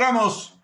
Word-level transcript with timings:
llegamos. 0.00 0.58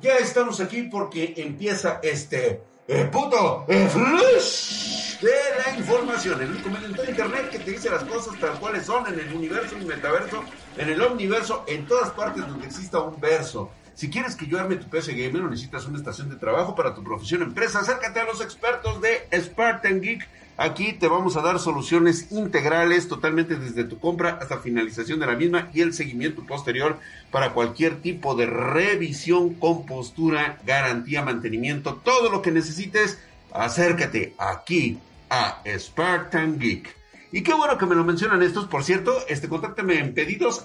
Ya 0.00 0.16
estamos 0.18 0.60
aquí 0.60 0.82
porque 0.82 1.34
empieza 1.38 1.98
este 2.04 2.62
eh, 2.86 3.08
puto 3.10 3.64
eh, 3.66 3.88
flush 3.88 5.18
de 5.20 5.32
la 5.64 5.76
información. 5.76 6.40
El 6.40 6.50
único 6.52 6.70
medio 6.70 6.88
de 6.90 7.10
internet 7.10 7.50
que 7.50 7.58
te 7.58 7.72
dice 7.72 7.90
las 7.90 8.04
cosas 8.04 8.38
tal 8.38 8.60
cuales 8.60 8.86
son 8.86 9.12
en 9.12 9.18
el 9.18 9.34
universo, 9.34 9.74
en 9.74 9.82
el 9.82 9.88
metaverso, 9.88 10.44
en 10.76 10.88
el 10.88 11.02
omniverso, 11.02 11.64
en 11.66 11.84
todas 11.86 12.10
partes 12.10 12.46
donde 12.46 12.64
exista 12.64 13.00
un 13.00 13.20
verso. 13.20 13.72
Si 13.94 14.08
quieres 14.08 14.36
que 14.36 14.46
yo 14.46 14.60
arme 14.60 14.76
tu 14.76 14.88
PC 14.88 15.14
Gamer 15.14 15.42
o 15.42 15.48
necesitas 15.48 15.86
una 15.86 15.98
estación 15.98 16.30
de 16.30 16.36
trabajo 16.36 16.76
para 16.76 16.94
tu 16.94 17.02
profesión 17.02 17.42
empresa, 17.42 17.80
acércate 17.80 18.20
a 18.20 18.24
los 18.24 18.40
expertos 18.40 19.00
de 19.00 19.26
Spartan 19.36 20.00
Geek. 20.00 20.28
Aquí 20.58 20.94
te 20.94 21.06
vamos 21.06 21.36
a 21.36 21.42
dar 21.42 21.58
soluciones 21.58 22.32
integrales 22.32 23.08
totalmente 23.08 23.56
desde 23.56 23.84
tu 23.84 23.98
compra 23.98 24.38
hasta 24.40 24.58
finalización 24.58 25.20
de 25.20 25.26
la 25.26 25.36
misma 25.36 25.68
y 25.74 25.82
el 25.82 25.92
seguimiento 25.92 26.44
posterior 26.46 26.98
para 27.30 27.52
cualquier 27.52 28.00
tipo 28.00 28.34
de 28.34 28.46
revisión, 28.46 29.52
compostura, 29.54 30.58
garantía, 30.64 31.22
mantenimiento, 31.22 31.96
todo 31.96 32.30
lo 32.30 32.40
que 32.40 32.52
necesites. 32.52 33.18
Acércate 33.52 34.32
aquí 34.38 34.98
a 35.28 35.60
Spartan 35.78 36.58
Geek. 36.58 36.96
Y 37.32 37.42
qué 37.42 37.52
bueno 37.52 37.76
que 37.76 37.84
me 37.84 37.94
lo 37.94 38.04
mencionan 38.04 38.42
estos, 38.42 38.66
por 38.66 38.82
cierto, 38.82 39.14
este, 39.28 39.50
contáctame 39.50 39.98
en 39.98 40.14
pedidos 40.14 40.64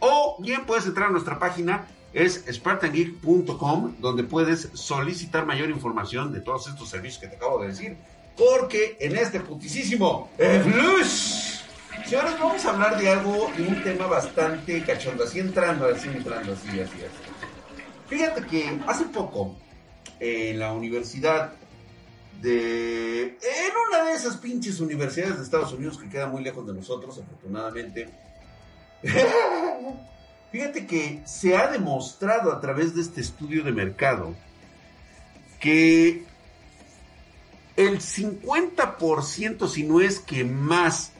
o 0.00 0.36
bien 0.42 0.66
puedes 0.66 0.84
entrar 0.84 1.08
a 1.08 1.12
nuestra 1.12 1.38
página, 1.38 1.86
es 2.14 2.44
spartangeek.com, 2.48 3.96
donde 3.98 4.22
puedes 4.22 4.70
solicitar 4.72 5.44
mayor 5.44 5.68
información 5.68 6.32
de 6.32 6.40
todos 6.40 6.68
estos 6.68 6.88
servicios 6.88 7.20
que 7.20 7.26
te 7.26 7.36
acabo 7.36 7.60
de 7.60 7.68
decir, 7.68 7.96
porque 8.36 8.96
en 9.00 9.16
este 9.16 9.40
putisísimo 9.40 10.30
Flush, 10.36 11.62
señores, 12.04 12.38
vamos 12.38 12.64
a 12.64 12.70
hablar 12.70 13.00
de 13.00 13.10
algo, 13.10 13.50
de 13.56 13.66
un 13.66 13.82
tema 13.82 14.06
bastante 14.06 14.82
cachondo, 14.84 15.24
así 15.24 15.40
entrando, 15.40 15.88
así 15.88 16.08
entrando, 16.08 16.52
así, 16.52 16.68
así, 16.68 16.80
así. 16.80 17.04
Fíjate 18.06 18.46
que 18.46 18.80
hace 18.86 19.06
poco, 19.06 19.56
en 20.20 20.60
la 20.60 20.72
universidad 20.72 21.52
de 22.40 23.22
en 23.22 23.72
una 23.88 24.04
de 24.04 24.14
esas 24.14 24.36
pinches 24.36 24.78
universidades 24.78 25.38
de 25.38 25.42
Estados 25.42 25.72
Unidos 25.72 25.98
que 25.98 26.08
queda 26.08 26.28
muy 26.28 26.44
lejos 26.44 26.64
de 26.64 26.74
nosotros, 26.74 27.18
afortunadamente. 27.18 28.08
Fíjate 30.54 30.86
que 30.86 31.20
se 31.24 31.56
ha 31.56 31.68
demostrado 31.68 32.52
a 32.52 32.60
través 32.60 32.94
de 32.94 33.00
este 33.00 33.20
estudio 33.20 33.64
de 33.64 33.72
mercado 33.72 34.36
que 35.58 36.22
el 37.74 37.98
50%, 37.98 39.66
si 39.66 39.82
no 39.82 40.00
es 40.00 40.20
que 40.20 40.44
más, 40.44 41.10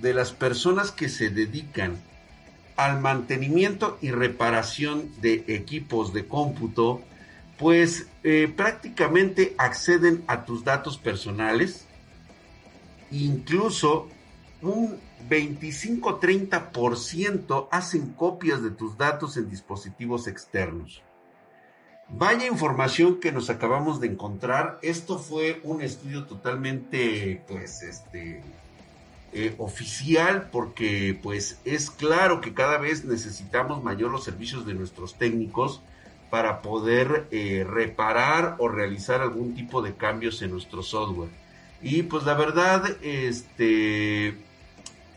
de 0.00 0.14
las 0.14 0.30
personas 0.30 0.92
que 0.92 1.08
se 1.08 1.30
dedican 1.30 1.96
al 2.76 3.00
mantenimiento 3.00 3.98
y 4.00 4.12
reparación 4.12 5.10
de 5.20 5.42
equipos 5.48 6.12
de 6.12 6.28
cómputo 6.28 7.02
pues 7.58 8.06
eh, 8.22 8.46
prácticamente 8.56 9.56
acceden 9.58 10.22
a 10.28 10.44
tus 10.44 10.62
datos 10.62 10.98
personales, 10.98 11.84
incluso 13.10 14.08
un 14.64 14.98
25-30% 15.28 17.68
hacen 17.70 18.12
copias 18.12 18.62
de 18.62 18.70
tus 18.70 18.96
datos 18.98 19.36
en 19.36 19.50
dispositivos 19.50 20.26
externos. 20.26 21.02
Vaya 22.08 22.46
información 22.46 23.20
que 23.20 23.32
nos 23.32 23.50
acabamos 23.50 24.00
de 24.00 24.06
encontrar. 24.08 24.78
Esto 24.82 25.18
fue 25.18 25.60
un 25.64 25.82
estudio 25.82 26.24
totalmente, 26.24 27.42
pues, 27.48 27.82
este, 27.82 28.42
eh, 29.32 29.54
oficial, 29.58 30.48
porque, 30.52 31.18
pues, 31.22 31.58
es 31.64 31.90
claro 31.90 32.40
que 32.40 32.52
cada 32.52 32.78
vez 32.78 33.04
necesitamos 33.04 33.82
mayor 33.82 34.10
los 34.10 34.24
servicios 34.24 34.66
de 34.66 34.74
nuestros 34.74 35.14
técnicos 35.14 35.80
para 36.30 36.62
poder 36.62 37.26
eh, 37.30 37.64
reparar 37.68 38.56
o 38.58 38.68
realizar 38.68 39.20
algún 39.20 39.54
tipo 39.54 39.82
de 39.82 39.94
cambios 39.94 40.42
en 40.42 40.50
nuestro 40.50 40.82
software. 40.82 41.30
Y 41.80 42.02
pues 42.04 42.24
la 42.24 42.34
verdad, 42.34 42.96
este, 43.02 44.36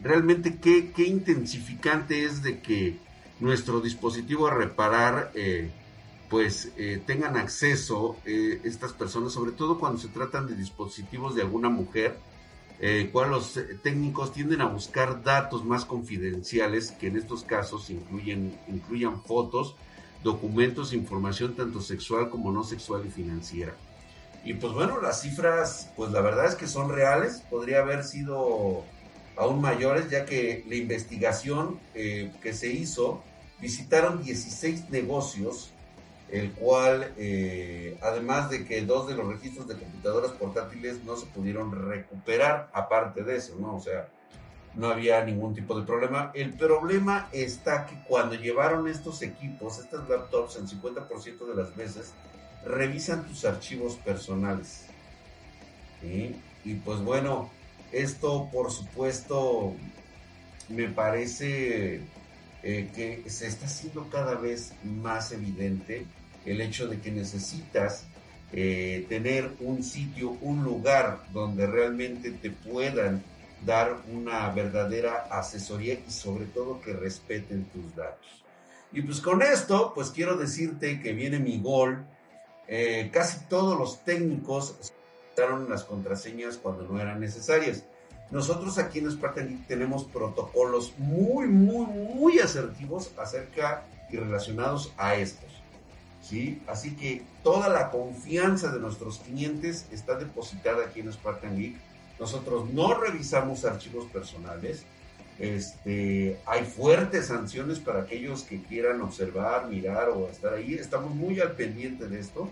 realmente 0.01 0.57
qué, 0.59 0.91
qué 0.91 1.03
intensificante 1.03 2.23
es 2.25 2.43
de 2.43 2.59
que 2.59 2.97
nuestro 3.39 3.81
dispositivo 3.81 4.47
a 4.47 4.53
reparar, 4.53 5.31
eh, 5.35 5.69
pues 6.29 6.71
eh, 6.77 7.01
tengan 7.05 7.37
acceso 7.37 8.17
estas 8.25 8.91
personas, 8.91 9.31
sobre 9.31 9.51
todo 9.51 9.79
cuando 9.79 9.97
se 9.97 10.09
tratan 10.09 10.47
de 10.47 10.55
dispositivos 10.55 11.35
de 11.35 11.41
alguna 11.41 11.69
mujer, 11.69 12.17
cual 13.11 13.31
los 13.31 13.59
técnicos 13.81 14.33
tienden 14.33 14.61
a 14.61 14.65
buscar 14.65 15.23
datos 15.23 15.63
más 15.63 15.85
confidenciales, 15.85 16.91
que 16.91 17.07
en 17.07 17.17
estos 17.17 17.43
casos 17.43 17.89
incluyen, 17.89 18.59
incluyan 18.67 19.23
fotos, 19.23 19.75
documentos, 20.23 20.93
información 20.93 21.55
tanto 21.55 21.81
sexual 21.81 22.29
como 22.29 22.51
no 22.51 22.63
sexual 22.63 23.03
y 23.05 23.09
financiera. 23.09 23.73
Y 24.43 24.53
pues 24.53 24.73
bueno, 24.73 25.01
las 25.01 25.21
cifras, 25.21 25.91
pues 25.95 26.11
la 26.11 26.21
verdad 26.21 26.45
es 26.45 26.55
que 26.55 26.67
son 26.67 26.89
reales, 26.89 27.43
podría 27.49 27.79
haber 27.79 28.03
sido 28.03 28.85
aún 29.37 29.61
mayores, 29.61 30.09
ya 30.09 30.25
que 30.25 30.63
la 30.67 30.75
investigación 30.75 31.79
eh, 31.93 32.31
que 32.41 32.53
se 32.53 32.67
hizo, 32.67 33.23
visitaron 33.59 34.23
16 34.23 34.89
negocios, 34.89 35.71
el 36.29 36.51
cual, 36.51 37.13
eh, 37.17 37.97
además 38.01 38.49
de 38.49 38.65
que 38.65 38.81
dos 38.81 39.07
de 39.07 39.15
los 39.15 39.27
registros 39.27 39.67
de 39.67 39.77
computadoras 39.77 40.31
portátiles 40.31 41.03
no 41.05 41.15
se 41.15 41.25
pudieron 41.27 41.71
recuperar, 41.89 42.69
aparte 42.73 43.23
de 43.23 43.37
eso, 43.37 43.55
¿no? 43.59 43.75
O 43.75 43.79
sea, 43.79 44.09
no 44.75 44.89
había 44.89 45.23
ningún 45.23 45.55
tipo 45.55 45.79
de 45.79 45.85
problema. 45.85 46.31
El 46.33 46.53
problema 46.53 47.29
está 47.31 47.85
que 47.85 47.95
cuando 48.07 48.35
llevaron 48.35 48.87
estos 48.87 49.21
equipos, 49.21 49.79
estas 49.79 50.07
laptops, 50.09 50.57
el 50.57 50.67
50% 50.67 51.45
de 51.47 51.55
las 51.55 51.75
veces, 51.75 52.13
revisan 52.65 53.25
tus 53.25 53.45
archivos 53.45 53.95
personales. 53.95 54.85
Y 56.03 56.73
pues 56.75 56.99
bueno, 56.99 57.49
esto 57.91 58.49
por 58.51 58.71
supuesto 58.71 59.75
me 60.69 60.89
parece 60.89 62.01
eh, 62.63 62.89
que 62.93 63.29
se 63.29 63.47
está 63.47 63.65
haciendo 63.65 64.09
cada 64.09 64.35
vez 64.35 64.73
más 64.83 65.31
evidente 65.31 66.05
el 66.45 66.61
hecho 66.61 66.87
de 66.87 66.99
que 66.99 67.11
necesitas 67.11 68.05
eh, 68.53 69.05
tener 69.09 69.51
un 69.59 69.83
sitio, 69.83 70.37
un 70.41 70.63
lugar 70.63 71.23
donde 71.33 71.67
realmente 71.67 72.31
te 72.31 72.49
puedan 72.49 73.23
dar 73.65 73.97
una 74.11 74.49
verdadera 74.51 75.27
asesoría 75.29 75.95
y 75.95 76.11
sobre 76.11 76.45
todo 76.45 76.79
que 76.81 76.93
respeten 76.93 77.65
tus 77.65 77.95
datos. 77.95 78.43
Y 78.93 79.01
pues 79.01 79.19
con 79.19 79.41
esto, 79.41 79.91
pues 79.93 80.11
quiero 80.11 80.37
decirte 80.37 81.01
que 81.01 81.11
viene 81.11 81.39
mi 81.39 81.59
gol. 81.59 82.05
Eh, 82.69 83.09
casi 83.13 83.45
todos 83.45 83.77
los 83.77 84.03
técnicos 84.03 84.75
usaron 85.37 85.69
las 85.69 85.83
contraseñas 85.83 86.57
cuando 86.57 86.83
no 86.83 86.99
eran 86.99 87.19
necesarias. 87.19 87.83
Nosotros 88.31 88.79
aquí 88.79 88.99
en 88.99 89.11
Spartan 89.11 89.65
tenemos 89.67 90.03
protocolos 90.05 90.93
muy, 90.97 91.47
muy, 91.47 91.85
muy 91.85 92.39
asertivos 92.39 93.11
acerca 93.17 93.85
y 94.09 94.17
relacionados 94.17 94.91
a 94.97 95.13
estos. 95.15 95.51
¿sí? 96.23 96.59
Así 96.67 96.95
que 96.95 97.23
toda 97.43 97.69
la 97.69 97.91
confianza 97.91 98.71
de 98.71 98.79
nuestros 98.79 99.19
clientes 99.19 99.85
está 99.91 100.15
depositada 100.15 100.85
aquí 100.85 101.01
en 101.01 101.13
Spartan 101.13 101.55
Geek 101.55 101.75
nosotros 102.19 102.67
no 102.73 102.95
revisamos 102.95 103.63
archivos 103.63 104.05
personales. 104.05 104.85
Este, 105.37 106.39
hay 106.47 106.65
fuertes 106.65 107.27
sanciones 107.27 107.77
para 107.77 108.01
aquellos 108.01 108.41
que 108.41 108.59
quieran 108.63 109.01
observar, 109.01 109.67
mirar 109.67 110.09
o 110.09 110.27
estar 110.27 110.55
ahí. 110.55 110.73
Estamos 110.73 111.13
muy 111.13 111.39
al 111.39 111.51
pendiente 111.51 112.07
de 112.07 112.19
esto. 112.19 112.49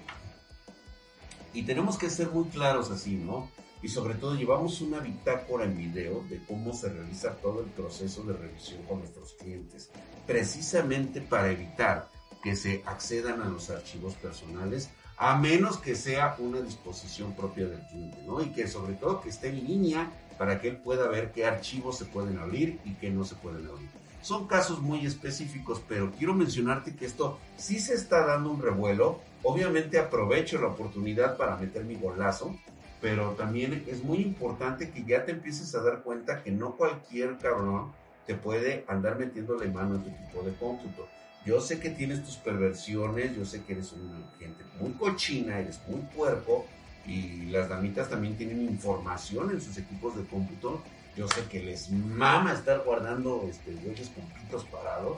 Y 1.56 1.64
tenemos 1.64 1.98
que 1.98 2.10
ser 2.10 2.30
muy 2.32 2.46
claros 2.50 2.92
así, 2.92 3.16
¿no? 3.16 3.50
Y 3.82 3.88
sobre 3.88 4.16
todo 4.16 4.36
llevamos 4.36 4.82
una 4.82 5.00
bitácora 5.00 5.64
en 5.64 5.78
video 5.78 6.22
de 6.30 6.44
cómo 6.46 6.74
se 6.74 6.90
realiza 6.90 7.36
todo 7.38 7.62
el 7.62 7.68
proceso 7.68 8.24
de 8.24 8.34
revisión 8.34 8.84
con 8.84 9.00
nuestros 9.00 9.34
clientes. 9.34 9.90
Precisamente 10.28 11.22
para 11.22 11.50
evitar 11.52 12.10
que 12.44 12.58
se 12.58 12.84
accedan 12.86 13.42
a 13.42 13.48
los 13.48 13.70
archivos 13.70 14.16
personales 14.16 14.90
a 15.18 15.38
menos 15.38 15.78
que 15.78 15.96
sea 15.96 16.36
una 16.40 16.60
disposición 16.60 17.34
propia 17.34 17.68
del 17.68 17.80
cliente, 17.88 18.18
¿no? 18.26 18.42
Y 18.42 18.52
que 18.52 18.68
sobre 18.68 18.96
todo 18.96 19.22
que 19.22 19.30
esté 19.30 19.48
en 19.48 19.66
línea 19.66 20.12
para 20.38 20.60
que 20.60 20.68
él 20.68 20.78
pueda 20.78 21.08
ver 21.08 21.32
qué 21.32 21.46
archivos 21.46 21.98
se 21.98 22.04
pueden 22.04 22.38
abrir 22.38 22.82
y 22.84 22.96
qué 22.96 23.10
no 23.12 23.24
se 23.24 23.36
pueden 23.36 23.66
abrir. 23.66 23.90
Son 24.26 24.48
casos 24.48 24.82
muy 24.82 25.06
específicos, 25.06 25.84
pero 25.88 26.12
quiero 26.18 26.34
mencionarte 26.34 26.96
que 26.96 27.06
esto 27.06 27.38
sí 27.58 27.80
se 27.80 27.94
está 27.94 28.26
dando 28.26 28.50
un 28.50 28.60
revuelo. 28.60 29.20
Obviamente 29.44 30.00
aprovecho 30.00 30.60
la 30.60 30.70
oportunidad 30.70 31.38
para 31.38 31.58
meter 31.58 31.86
mi 31.86 31.94
golazo, 31.94 32.58
pero 33.00 33.34
también 33.34 33.84
es 33.86 34.04
muy 34.04 34.18
importante 34.18 34.90
que 34.90 35.06
ya 35.06 35.26
te 35.26 35.32
empieces 35.32 35.76
a 35.76 35.84
dar 35.84 36.02
cuenta 36.02 36.42
que 36.42 36.50
no 36.50 36.76
cualquier 36.76 37.38
cabrón 37.38 37.92
te 38.26 38.34
puede 38.34 38.84
andar 38.88 39.20
metiéndole 39.20 39.70
mano 39.70 39.98
a 39.98 40.04
tu 40.04 40.10
tipo 40.10 40.42
de 40.42 40.56
cómputo. 40.56 41.08
Yo 41.46 41.62
sé 41.62 41.80
que 41.80 41.92
tienes 41.92 42.24
tus 42.24 42.38
perversiones, 42.38 43.38
yo 43.38 43.46
sé 43.46 43.64
que 43.64 43.74
eres 43.74 43.94
una 43.94 44.28
gente 44.40 44.64
muy 44.80 44.94
cochina, 44.94 45.60
eres 45.60 45.80
muy 45.88 46.02
puerco 46.02 46.66
y 47.06 47.46
las 47.52 47.70
damitas 47.70 48.10
también 48.10 48.36
tienen 48.36 48.60
información 48.64 49.52
en 49.52 49.62
sus 49.62 49.78
equipos 49.78 50.18
de 50.18 50.26
cómputo. 50.26 50.82
Yo 51.16 51.28
sé 51.28 51.44
que 51.50 51.62
les 51.62 51.90
mama 51.90 52.54
estar 52.54 52.84
guardando 52.84 53.46
este, 53.50 53.72
güeyes 53.74 54.10
con 54.10 54.26
pitos 54.26 54.66
parados. 54.66 55.18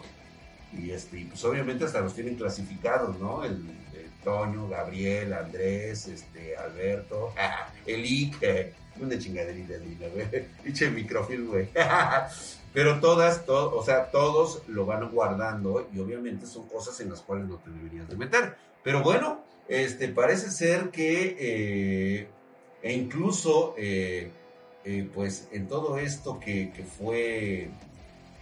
Y 0.73 0.91
este, 0.91 1.25
pues 1.29 1.43
obviamente 1.45 1.85
hasta 1.85 2.01
los 2.01 2.13
tienen 2.13 2.35
clasificados, 2.35 3.19
¿no? 3.19 3.43
El, 3.43 3.63
Toño, 4.23 4.67
Gabriel, 4.67 5.31
Andrés, 5.31 6.07
este, 6.07 6.57
Alberto, 6.57 7.33
el 7.85 8.03
Ike, 8.03 8.73
una 8.99 9.17
chingaderita, 9.17 9.75
güey. 10.13 10.47
Dice 10.65 10.89
microfilm, 10.89 11.47
güey. 11.47 11.69
Pero 12.73 12.99
todas, 12.99 13.43
o 13.47 13.83
sea, 13.85 14.11
todos 14.11 14.63
lo 14.67 14.85
van 14.85 15.09
guardando 15.09 15.87
y 15.93 15.99
obviamente 15.99 16.45
son 16.45 16.67
cosas 16.67 16.99
en 16.99 17.09
las 17.09 17.21
cuales 17.21 17.47
no 17.47 17.55
te 17.57 17.71
deberías 17.71 18.09
de 18.09 18.17
meter. 18.17 18.55
Pero 18.83 19.01
bueno, 19.01 19.43
este, 19.67 20.09
parece 20.09 20.51
ser 20.51 20.89
que, 20.89 21.37
eh, 21.39 22.27
e 22.81 22.93
incluso, 22.93 23.73
eh, 23.77 24.29
eh, 24.89 25.09
pues 25.13 25.47
en 25.51 25.67
todo 25.67 25.97
esto 25.97 26.39
que, 26.39 26.71
fue, 26.97 27.69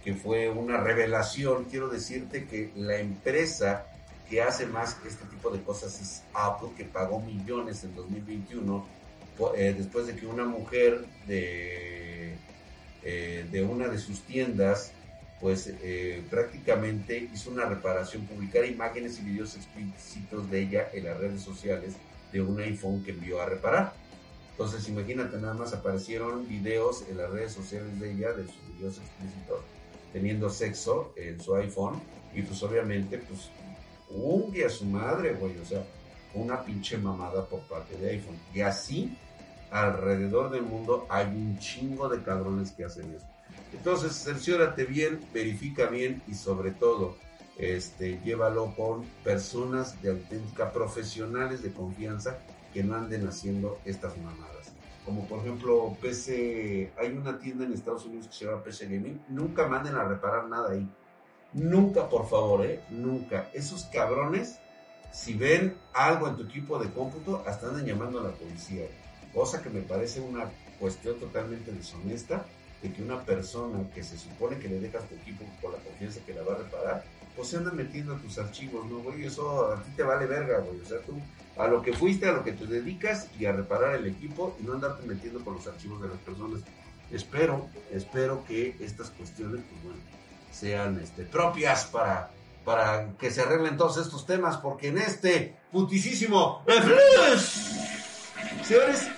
que 0.04 0.14
fue 0.14 0.48
una 0.48 0.78
revelación, 0.78 1.64
quiero 1.64 1.88
decirte 1.88 2.46
que 2.46 2.70
la 2.76 2.98
empresa 2.98 3.86
que 4.30 4.42
hace 4.42 4.66
más 4.66 4.96
este 5.06 5.24
tipo 5.26 5.50
de 5.50 5.62
cosas 5.62 6.00
es 6.00 6.22
Apple, 6.32 6.70
que 6.76 6.84
pagó 6.84 7.20
millones 7.20 7.84
en 7.84 7.94
2021 7.94 8.86
después 9.54 10.06
de 10.06 10.16
que 10.16 10.26
una 10.26 10.44
mujer 10.44 11.04
de, 11.26 12.36
de 13.02 13.62
una 13.62 13.88
de 13.88 13.98
sus 13.98 14.20
tiendas 14.22 14.92
pues 15.40 15.72
eh, 15.82 16.22
prácticamente 16.30 17.28
hizo 17.32 17.50
una 17.50 17.66
reparación, 17.66 18.26
publicar 18.26 18.64
imágenes 18.64 19.18
y 19.18 19.22
videos 19.22 19.54
explícitos 19.56 20.50
de 20.50 20.62
ella 20.62 20.88
en 20.92 21.04
las 21.04 21.18
redes 21.18 21.42
sociales 21.42 21.94
de 22.32 22.40
un 22.40 22.58
iPhone 22.60 23.04
que 23.04 23.10
envió 23.10 23.40
a 23.40 23.46
reparar. 23.46 23.92
Entonces 24.58 24.88
imagínate, 24.88 25.36
nada 25.36 25.52
más 25.52 25.74
aparecieron 25.74 26.48
videos 26.48 27.04
en 27.10 27.18
las 27.18 27.30
redes 27.30 27.52
sociales 27.52 28.00
de 28.00 28.12
ella, 28.12 28.32
de 28.32 28.44
sus 28.44 28.74
videos 28.74 28.96
explícitos, 28.96 29.60
teniendo 30.14 30.48
sexo 30.48 31.12
en 31.14 31.38
su 31.38 31.54
iPhone 31.56 32.00
y 32.34 32.40
pues 32.40 32.62
obviamente 32.62 33.18
pues 33.18 33.50
un 34.08 34.50
día 34.50 34.70
su 34.70 34.86
madre, 34.86 35.34
güey, 35.34 35.58
o 35.58 35.64
sea, 35.66 35.84
una 36.32 36.64
pinche 36.64 36.96
mamada 36.96 37.44
por 37.44 37.60
parte 37.68 37.98
de 37.98 38.12
iPhone. 38.12 38.38
Y 38.54 38.62
así, 38.62 39.18
alrededor 39.70 40.50
del 40.50 40.62
mundo 40.62 41.06
hay 41.10 41.26
un 41.26 41.58
chingo 41.58 42.08
de 42.08 42.22
cabrones 42.22 42.70
que 42.70 42.86
hacen 42.86 43.12
esto. 43.12 43.28
Entonces, 43.74 44.14
cerciórate 44.14 44.84
bien, 44.84 45.20
verifica 45.34 45.84
bien 45.86 46.22
y 46.26 46.32
sobre 46.32 46.70
todo, 46.70 47.18
este, 47.58 48.20
llévalo 48.24 48.74
con 48.74 49.04
personas 49.22 50.00
de 50.00 50.12
auténtica, 50.12 50.72
profesionales 50.72 51.62
de 51.62 51.72
confianza 51.72 52.38
que 52.76 52.84
no 52.84 52.94
anden 52.94 53.26
haciendo 53.26 53.78
estas 53.86 54.18
mamadas. 54.18 54.74
Como 55.06 55.26
por 55.26 55.38
ejemplo, 55.38 55.96
PC, 55.98 56.92
hay 56.98 57.08
una 57.08 57.38
tienda 57.38 57.64
en 57.64 57.72
Estados 57.72 58.04
Unidos 58.04 58.28
que 58.28 58.34
se 58.34 58.44
llama 58.44 58.62
PC 58.62 58.84
Gaming, 58.84 59.18
nunca 59.30 59.66
manden 59.66 59.94
a 59.94 60.04
reparar 60.04 60.46
nada 60.46 60.72
ahí. 60.72 60.86
Nunca, 61.54 62.06
por 62.10 62.28
favor, 62.28 62.66
¿eh? 62.66 62.82
Nunca. 62.90 63.48
Esos 63.54 63.84
cabrones, 63.84 64.58
si 65.10 65.32
ven 65.32 65.74
algo 65.94 66.28
en 66.28 66.36
tu 66.36 66.42
equipo 66.42 66.78
de 66.78 66.90
cómputo, 66.90 67.42
hasta 67.46 67.68
andan 67.68 67.86
llamando 67.86 68.20
a 68.20 68.24
la 68.24 68.32
policía. 68.32 68.84
Cosa 69.32 69.62
que 69.62 69.70
me 69.70 69.80
parece 69.80 70.20
una 70.20 70.50
cuestión 70.78 71.18
totalmente 71.18 71.72
deshonesta 71.72 72.44
que 72.92 73.02
una 73.02 73.22
persona 73.22 73.88
que 73.94 74.02
se 74.02 74.18
supone 74.18 74.58
que 74.58 74.68
le 74.68 74.80
dejas 74.80 75.08
tu 75.08 75.14
equipo 75.14 75.44
por 75.60 75.72
la 75.72 75.78
confianza 75.78 76.20
que 76.26 76.34
la 76.34 76.42
va 76.42 76.54
a 76.54 76.58
reparar, 76.58 77.04
pues 77.34 77.48
se 77.48 77.58
anda 77.58 77.70
metiendo 77.70 78.14
a 78.14 78.18
tus 78.18 78.38
archivos, 78.38 78.86
¿no, 78.86 78.98
güey? 78.98 79.24
Eso 79.24 79.72
a 79.72 79.82
ti 79.82 79.90
te 79.96 80.02
vale 80.02 80.26
verga, 80.26 80.58
güey. 80.58 80.80
O 80.80 80.84
sea, 80.84 80.98
tú 81.00 81.20
a 81.56 81.66
lo 81.68 81.82
que 81.82 81.92
fuiste, 81.92 82.28
a 82.28 82.32
lo 82.32 82.44
que 82.44 82.52
te 82.52 82.66
dedicas 82.66 83.28
y 83.38 83.46
a 83.46 83.52
reparar 83.52 83.94
el 83.94 84.06
equipo 84.06 84.56
y 84.60 84.64
no 84.64 84.74
andarte 84.74 85.06
metiendo 85.06 85.44
con 85.44 85.54
los 85.54 85.66
archivos 85.66 86.02
de 86.02 86.08
las 86.08 86.18
personas. 86.18 86.60
Espero, 87.10 87.68
espero 87.92 88.44
que 88.46 88.76
estas 88.80 89.10
cuestiones, 89.10 89.62
pues 89.82 89.96
sean 90.50 90.98
este, 91.00 91.24
propias 91.24 91.86
para, 91.86 92.30
para 92.64 93.12
que 93.18 93.30
se 93.30 93.42
arreglen 93.42 93.76
todos 93.76 93.98
estos 93.98 94.26
temas, 94.26 94.56
porque 94.58 94.88
en 94.88 94.98
este 94.98 95.56
putisísimo... 95.70 96.64
Señores, 98.64 99.08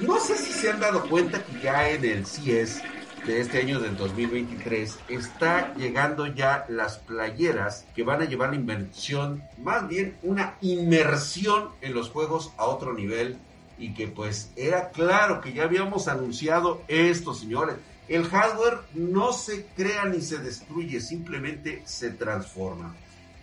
no 0.00 0.20
sé 0.20 0.36
si 0.36 0.52
se 0.52 0.70
han 0.70 0.80
dado 0.80 1.08
cuenta 1.08 1.42
que 1.44 1.60
ya 1.60 1.88
en 1.88 2.04
el 2.04 2.26
CIES 2.26 2.82
de 3.26 3.40
este 3.40 3.58
año 3.58 3.78
del 3.78 3.96
2023 3.96 4.98
está 5.08 5.74
llegando 5.74 6.26
ya 6.26 6.66
las 6.68 6.98
playeras 6.98 7.86
que 7.94 8.02
van 8.02 8.20
a 8.20 8.24
llevar 8.24 8.50
la 8.50 8.56
inversión, 8.56 9.44
más 9.58 9.86
bien 9.86 10.16
una 10.22 10.56
inmersión 10.60 11.68
en 11.82 11.94
los 11.94 12.10
juegos 12.10 12.52
a 12.56 12.64
otro 12.64 12.94
nivel 12.94 13.36
y 13.78 13.94
que 13.94 14.08
pues 14.08 14.50
era 14.56 14.90
claro 14.90 15.40
que 15.40 15.52
ya 15.52 15.64
habíamos 15.64 16.08
anunciado 16.08 16.82
esto, 16.88 17.32
señores. 17.34 17.76
El 18.08 18.24
hardware 18.24 18.78
no 18.94 19.32
se 19.32 19.66
crea 19.76 20.04
ni 20.06 20.20
se 20.20 20.38
destruye, 20.38 21.00
simplemente 21.00 21.82
se 21.84 22.10
transforma. 22.10 22.94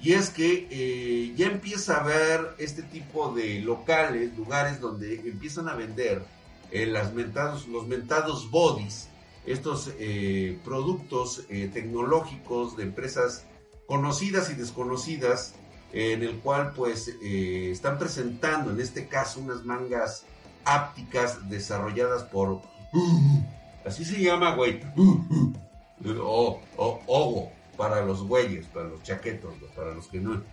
Y 0.01 0.13
es 0.13 0.29
que 0.29 0.67
eh, 0.69 1.33
ya 1.35 1.47
empieza 1.47 1.97
a 1.97 2.01
haber 2.01 2.55
este 2.57 2.83
tipo 2.83 3.33
de 3.33 3.59
locales, 3.59 4.35
lugares 4.37 4.79
donde 4.81 5.15
empiezan 5.15 5.69
a 5.69 5.75
vender 5.75 6.23
eh, 6.71 6.85
los 6.85 7.87
mentados 7.87 8.51
bodies 8.51 9.08
estos 9.45 9.91
eh, 9.99 10.59
productos 10.63 11.45
eh, 11.49 11.69
tecnológicos 11.73 12.77
de 12.77 12.83
empresas 12.83 13.45
conocidas 13.87 14.49
y 14.51 14.55
desconocidas, 14.55 15.55
en 15.91 16.21
el 16.21 16.35
cual 16.39 16.73
pues 16.75 17.15
eh, 17.23 17.69
están 17.71 17.97
presentando 17.97 18.71
en 18.71 18.79
este 18.79 19.07
caso 19.07 19.39
unas 19.39 19.65
mangas 19.65 20.25
ápticas 20.65 21.49
desarrolladas 21.49 22.23
por... 22.23 22.61
así 23.85 24.05
se 24.05 24.21
llama, 24.21 24.55
güey. 24.55 24.81
o, 26.21 26.59
o, 26.77 27.51
para 27.75 28.05
los 28.05 28.21
güeyes, 28.23 28.67
para 28.67 28.89
los 28.89 29.01
chaquetos, 29.01 29.53
para 29.75 29.95
los 29.95 30.07
que 30.07 30.19
no... 30.19 30.43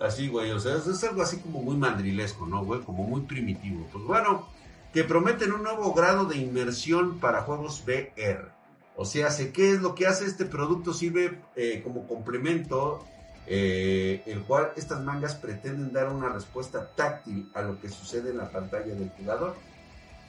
Así, 0.00 0.28
güey, 0.28 0.50
o 0.50 0.60
sea, 0.60 0.76
es 0.76 1.04
algo 1.04 1.22
así 1.22 1.38
como 1.38 1.62
muy 1.62 1.76
mandrilesco, 1.76 2.46
¿no, 2.46 2.62
güey? 2.64 2.82
Como 2.82 3.04
muy 3.04 3.22
primitivo. 3.22 3.86
Pues 3.90 4.04
bueno, 4.04 4.46
que 4.94 5.02
prometen 5.02 5.52
un 5.52 5.64
nuevo 5.64 5.92
grado 5.92 6.24
de 6.24 6.36
inmersión 6.36 7.18
para 7.18 7.42
juegos 7.42 7.82
VR. 7.84 8.46
O 8.94 9.04
sea, 9.04 9.28
¿qué 9.52 9.72
es 9.72 9.80
lo 9.80 9.96
que 9.96 10.06
hace 10.06 10.24
este 10.24 10.44
producto? 10.44 10.94
Sirve 10.94 11.40
eh, 11.56 11.80
como 11.82 12.06
complemento, 12.06 13.04
eh, 13.48 14.22
el 14.24 14.42
cual 14.42 14.70
estas 14.76 15.02
mangas 15.02 15.34
pretenden 15.34 15.92
dar 15.92 16.08
una 16.10 16.28
respuesta 16.28 16.88
táctil 16.94 17.50
a 17.54 17.62
lo 17.62 17.80
que 17.80 17.88
sucede 17.88 18.30
en 18.30 18.36
la 18.36 18.48
pantalla 18.50 18.94
del 18.94 19.10
jugador. 19.18 19.56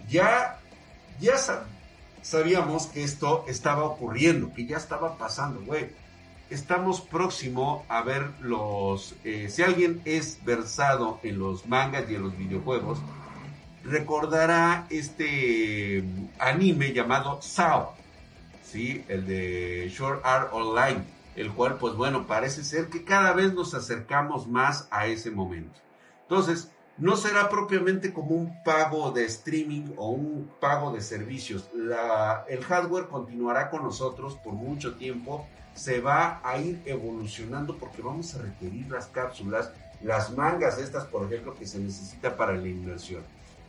Ya, 0.10 0.60
ya 1.22 1.36
sabíamos 2.24 2.88
que 2.88 3.04
esto 3.04 3.46
estaba 3.48 3.84
ocurriendo, 3.84 4.52
que 4.52 4.66
ya 4.66 4.78
estaba 4.78 5.16
pasando, 5.20 5.62
güey. 5.62 5.90
Estamos 6.50 7.02
próximo 7.02 7.86
a 7.88 8.02
ver 8.02 8.32
los... 8.42 9.14
Eh, 9.24 9.48
si 9.48 9.62
alguien 9.62 10.02
es 10.06 10.44
versado 10.44 11.20
en 11.22 11.38
los 11.38 11.68
mangas 11.68 12.10
y 12.10 12.16
en 12.16 12.24
los 12.24 12.36
videojuegos, 12.36 13.00
recordará 13.86 14.88
este 14.90 16.04
anime 16.40 16.94
llamado 16.94 17.42
Sao, 17.42 17.94
¿sí? 18.64 19.06
el 19.08 19.26
de 19.28 19.92
Short 19.96 20.26
Art 20.26 20.50
Online, 20.54 21.04
el 21.36 21.52
cual, 21.52 21.78
pues 21.78 21.96
bueno, 21.96 22.26
parece 22.28 22.64
ser 22.64 22.90
que 22.90 23.04
cada 23.04 23.34
vez 23.34 23.54
nos 23.54 23.74
acercamos 23.74 24.48
más 24.48 24.88
a 24.92 25.08
ese 25.08 25.32
momento. 25.32 25.80
Entonces, 26.24 26.72
no 26.98 27.18
será 27.18 27.50
propiamente 27.50 28.14
como 28.14 28.36
un 28.36 28.64
pago 28.64 29.12
de 29.12 29.26
streaming 29.26 29.94
o 29.98 30.12
un 30.12 30.50
pago 30.60 30.92
de 30.92 31.02
servicios. 31.02 31.70
La, 31.74 32.46
el 32.48 32.64
hardware 32.64 33.08
continuará 33.08 33.70
con 33.70 33.84
nosotros 33.84 34.36
por 34.44 34.54
mucho 34.54 34.96
tiempo. 34.96 35.46
Se 35.76 36.00
va 36.00 36.40
a 36.42 36.58
ir 36.58 36.82
evolucionando 36.86 37.78
porque 37.78 38.02
vamos 38.02 38.34
a 38.34 38.42
requerir 38.42 38.90
las 38.90 39.08
cápsulas, 39.08 39.72
las 40.02 40.32
mangas 40.36 40.80
estas, 40.80 41.04
por 41.06 41.26
ejemplo, 41.26 41.54
que 41.54 41.68
se 41.68 41.80
necesita 41.80 42.38
para 42.38 42.56
la 42.56 42.68
inversión. 42.68 43.24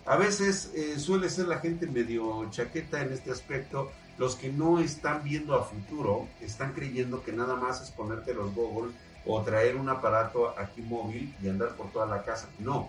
A 0.06 0.14
veces 0.16 0.70
eh, 0.72 1.00
suele 1.00 1.28
ser 1.28 1.48
la 1.48 1.58
gente 1.58 1.88
medio 1.88 2.48
chaqueta 2.50 3.02
en 3.02 3.12
este 3.12 3.32
aspecto. 3.32 3.90
Los 4.18 4.36
que 4.36 4.50
no 4.50 4.78
están 4.78 5.25
viendo 5.25 5.56
a 5.56 5.64
futuro 5.64 6.28
están 6.40 6.72
creyendo 6.75 7.25
que 7.25 7.32
nada 7.32 7.56
más 7.56 7.82
es 7.82 7.90
ponerte 7.90 8.32
los 8.32 8.54
goggles 8.54 8.94
o 9.26 9.42
traer 9.42 9.75
un 9.75 9.88
aparato 9.88 10.54
aquí 10.56 10.80
móvil 10.80 11.34
y 11.42 11.48
andar 11.48 11.75
por 11.75 11.90
toda 11.90 12.06
la 12.06 12.22
casa. 12.22 12.48
No. 12.60 12.88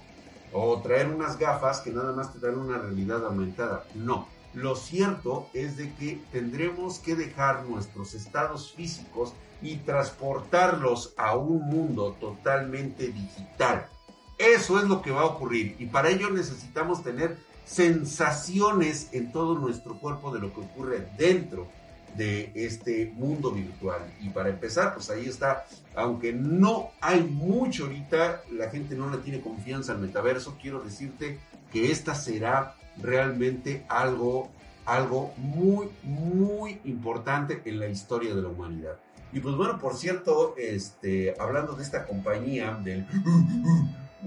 O 0.54 0.80
traer 0.80 1.08
unas 1.08 1.40
gafas 1.40 1.82
que 1.82 1.90
nada 1.90 2.14
más 2.14 2.32
te 2.32 2.40
dan 2.40 2.60
una 2.60 2.78
realidad 2.78 3.26
aumentada. 3.26 3.84
No. 3.96 4.28
Lo 4.54 4.76
cierto 4.76 5.50
es 5.54 5.76
de 5.76 5.92
que 5.96 6.22
tendremos 6.32 7.00
que 7.00 7.16
dejar 7.16 7.66
nuestros 7.66 8.14
estados 8.14 8.74
físicos 8.74 9.34
y 9.64 9.78
transportarlos 9.78 11.16
a 11.18 11.36
un 11.36 11.68
mundo 11.68 12.16
totalmente 12.20 13.08
digital 13.08 13.90
eso 14.38 14.80
es 14.80 14.86
lo 14.86 15.02
que 15.02 15.12
va 15.12 15.22
a 15.22 15.26
ocurrir 15.26 15.76
y 15.80 15.88
para 15.88 16.10
ello 16.10 16.30
necesitamos 16.30 17.04
tener 17.04 17.38
sensaciones 17.66 19.10
en 19.12 19.32
todo 19.32 19.58
nuestro 19.58 20.00
cuerpo 20.00 20.34
de 20.34 20.40
lo 20.40 20.54
que 20.54 20.62
ocurre 20.62 21.08
dentro 21.18 21.68
de 22.16 22.52
este 22.56 23.12
mundo 23.16 23.52
virtual. 23.52 24.02
Y 24.22 24.30
para 24.30 24.50
empezar, 24.50 24.94
pues 24.94 25.10
ahí 25.10 25.28
está, 25.28 25.66
aunque 25.96 26.34
no 26.34 26.92
hay 27.02 27.22
mucho 27.22 27.84
ahorita, 27.84 28.44
la 28.52 28.70
gente 28.70 28.96
no 28.96 29.10
le 29.10 29.18
tiene 29.18 29.42
confianza 29.42 29.92
al 29.92 30.00
metaverso, 30.00 30.58
quiero 30.62 30.82
decirte 30.82 31.40
que 31.72 31.92
esta 31.92 32.16
será 32.16 32.76
realmente 33.02 33.86
algo, 33.90 34.50
algo 34.86 35.34
muy, 35.38 35.90
muy 36.04 36.80
importante 36.86 37.62
en 37.66 37.80
la 37.80 37.88
historia 37.88 38.34
de 38.34 38.42
la 38.42 38.48
humanidad. 38.48 38.98
Y 39.34 39.42
pues 39.42 39.56
bueno, 39.56 39.78
por 39.78 39.96
cierto, 39.96 40.56
este, 40.58 41.36
hablando 41.38 41.74
de 41.74 41.84
esta 41.84 42.06
compañía, 42.06 42.80
del, 42.84 43.06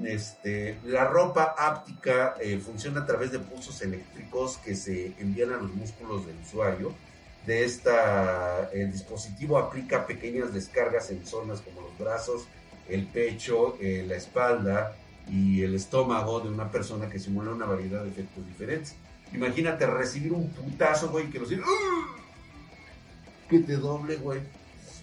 este, 0.05 0.79
la 0.85 1.05
ropa 1.05 1.55
áptica 1.59 2.37
eh, 2.41 2.59
funciona 2.59 3.01
a 3.01 3.07
través 3.07 3.33
de 3.33 3.39
pulsos 3.39 3.81
eléctricos 3.83 4.59
que 4.59 4.75
se 4.75 5.15
envían 5.19 5.53
a 5.53 5.57
los 5.57 5.73
músculos 5.75 6.27
del 6.27 6.37
usuario. 6.39 6.95
De 7.47 7.65
esta, 7.65 8.71
el 8.73 8.93
dispositivo 8.93 9.59
aplica 9.59 10.07
pequeñas 10.07 10.53
descargas 10.53 11.11
en 11.11 11.27
zonas 11.27 11.61
como 11.61 11.81
los 11.81 11.99
brazos, 11.99 12.47
el 12.89 13.07
pecho, 13.07 13.77
eh, 13.81 14.05
la 14.07 14.17
espalda 14.17 14.97
y 15.29 15.63
el 15.63 15.75
estómago 15.75 16.41
de 16.41 16.51
una 16.51 16.71
persona 16.71 17.09
que 17.09 17.19
simula 17.19 17.51
una 17.51 17.67
variedad 17.67 18.03
de 18.03 18.11
efectos 18.11 18.47
diferentes. 18.47 18.95
Imagínate 19.33 19.87
recibir 19.87 20.33
un 20.33 20.51
putazo, 20.51 21.09
güey, 21.11 21.31
que 21.31 21.39
lo 21.39 21.47
sientes, 21.47 21.69
que 23.49 23.61
te 23.61 23.77
doble, 23.77 24.17
güey 24.17 24.41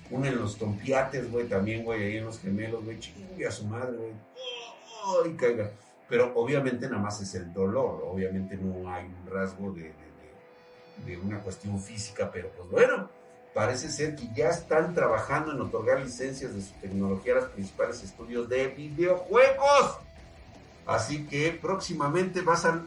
uno 0.09 0.25
en 0.25 0.37
los 0.37 0.57
tompiates, 0.57 1.29
güey, 1.29 1.47
también, 1.47 1.83
güey, 1.83 2.03
ahí 2.03 2.17
en 2.17 2.25
los 2.25 2.39
gemelos, 2.39 2.83
güey, 2.83 2.99
chingue 2.99 3.45
a 3.45 3.51
su 3.51 3.65
madre, 3.65 3.97
güey. 3.97 4.11
¡Ay, 5.07 5.33
caiga! 5.35 5.71
Pero 6.09 6.33
obviamente 6.35 6.87
nada 6.89 7.01
más 7.01 7.21
es 7.21 7.35
el 7.35 7.53
dolor, 7.53 8.03
obviamente 8.05 8.57
no 8.57 8.89
hay 8.89 9.05
un 9.05 9.29
rasgo 9.29 9.71
de, 9.71 9.93
de, 11.05 11.17
una 11.17 11.39
cuestión 11.41 11.79
física, 11.81 12.29
pero 12.31 12.49
pues 12.51 12.69
bueno, 12.69 13.09
parece 13.53 13.89
ser 13.89 14.15
que 14.15 14.29
ya 14.33 14.49
están 14.49 14.93
trabajando 14.93 15.51
en 15.51 15.61
otorgar 15.61 15.99
licencias 15.99 16.53
de 16.53 16.61
su 16.61 16.73
tecnología 16.75 17.33
a 17.33 17.35
los 17.37 17.49
principales 17.49 18.03
estudios 18.03 18.47
de 18.47 18.67
videojuegos. 18.67 19.97
Así 20.85 21.25
que 21.27 21.51
próximamente 21.61 22.41
vas 22.41 22.65
a 22.65 22.81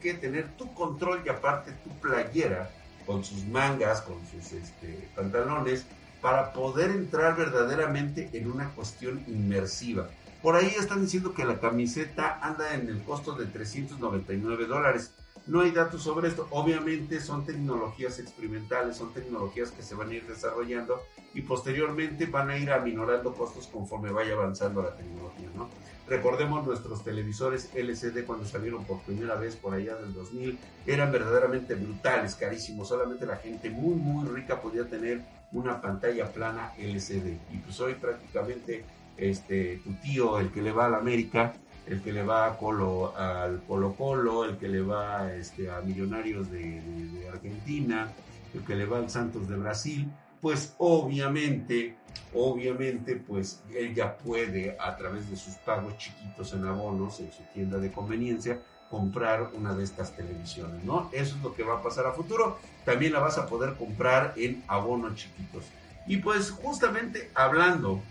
que 0.00 0.14
tener 0.14 0.48
tu 0.56 0.72
control 0.72 1.22
y 1.26 1.28
aparte 1.28 1.72
tu 1.84 1.90
playera 2.00 2.70
con 3.04 3.24
sus 3.24 3.44
mangas, 3.46 4.00
con 4.02 4.18
sus 4.28 4.52
este, 4.52 5.08
pantalones, 5.16 5.84
para 6.20 6.52
poder 6.52 6.90
entrar 6.90 7.36
verdaderamente 7.36 8.30
en 8.32 8.50
una 8.50 8.70
cuestión 8.70 9.22
inmersiva. 9.26 10.08
Por 10.42 10.56
ahí 10.56 10.72
están 10.78 11.02
diciendo 11.02 11.34
que 11.34 11.44
la 11.44 11.60
camiseta 11.60 12.38
anda 12.40 12.74
en 12.74 12.88
el 12.88 13.02
costo 13.02 13.32
de 13.32 13.44
399 13.44 14.66
dólares. 14.66 15.12
No 15.46 15.60
hay 15.60 15.70
datos 15.70 16.02
sobre 16.02 16.28
esto. 16.28 16.48
Obviamente 16.50 17.20
son 17.20 17.44
tecnologías 17.44 18.18
experimentales, 18.18 18.96
son 18.96 19.12
tecnologías 19.12 19.70
que 19.70 19.82
se 19.82 19.94
van 19.94 20.10
a 20.10 20.14
ir 20.14 20.26
desarrollando 20.26 21.02
y 21.34 21.42
posteriormente 21.42 22.24
van 22.24 22.50
a 22.50 22.56
ir 22.56 22.70
aminorando 22.70 23.34
costos 23.34 23.66
conforme 23.66 24.12
vaya 24.12 24.32
avanzando 24.32 24.82
la 24.82 24.96
tecnología, 24.96 25.48
¿no? 25.54 25.68
Recordemos 26.08 26.66
nuestros 26.66 27.04
televisores 27.04 27.70
LCD 27.74 28.24
cuando 28.24 28.44
salieron 28.44 28.84
por 28.84 29.00
primera 29.02 29.36
vez 29.36 29.54
por 29.56 29.74
allá 29.74 29.94
del 29.96 30.12
2000, 30.12 30.58
eran 30.86 31.12
verdaderamente 31.12 31.74
brutales, 31.74 32.34
carísimos. 32.34 32.88
Solamente 32.88 33.26
la 33.26 33.36
gente 33.36 33.70
muy, 33.70 33.94
muy 33.94 34.26
rica 34.26 34.60
podía 34.60 34.88
tener 34.88 35.22
una 35.52 35.80
pantalla 35.80 36.32
plana 36.32 36.72
LCD. 36.78 37.38
Y 37.52 37.58
pues 37.58 37.78
hoy 37.80 37.94
prácticamente 37.94 38.84
este, 39.20 39.80
tu 39.84 39.92
tío, 39.94 40.38
el 40.38 40.50
que 40.50 40.62
le 40.62 40.72
va 40.72 40.86
a 40.86 40.88
la 40.88 40.96
América, 40.98 41.52
el 41.86 42.00
que 42.02 42.12
le 42.12 42.22
va 42.22 42.46
a 42.46 42.56
Colo, 42.56 43.16
al 43.16 43.62
Colo 43.64 43.94
Colo, 43.94 44.44
el 44.44 44.56
que 44.56 44.68
le 44.68 44.80
va 44.80 45.32
este, 45.34 45.70
a 45.70 45.80
Millonarios 45.80 46.50
de, 46.50 47.28
Argentina, 47.32 48.08
el 48.54 48.64
que 48.64 48.74
le 48.74 48.86
va 48.86 48.98
al 48.98 49.10
Santos 49.10 49.48
de 49.48 49.56
Brasil, 49.56 50.10
pues 50.40 50.74
obviamente, 50.78 51.96
obviamente, 52.34 53.16
pues 53.16 53.62
él 53.74 53.94
ya 53.94 54.16
puede 54.16 54.76
a 54.80 54.96
través 54.96 55.28
de 55.30 55.36
sus 55.36 55.54
pagos 55.56 55.96
chiquitos 55.98 56.52
en 56.54 56.64
abonos 56.64 57.20
en 57.20 57.30
su 57.30 57.42
tienda 57.52 57.78
de 57.78 57.92
conveniencia 57.92 58.60
comprar 58.90 59.50
una 59.54 59.74
de 59.74 59.84
estas 59.84 60.16
televisiones, 60.16 60.82
¿no? 60.82 61.08
Eso 61.12 61.36
es 61.36 61.42
lo 61.42 61.54
que 61.54 61.62
va 61.62 61.78
a 61.78 61.82
pasar 61.82 62.06
a 62.06 62.12
futuro. 62.12 62.58
También 62.84 63.12
la 63.12 63.20
vas 63.20 63.38
a 63.38 63.46
poder 63.46 63.74
comprar 63.74 64.34
en 64.36 64.64
abonos 64.66 65.14
chiquitos. 65.14 65.64
Y 66.06 66.16
pues 66.16 66.50
justamente 66.50 67.30
hablando 67.34 68.02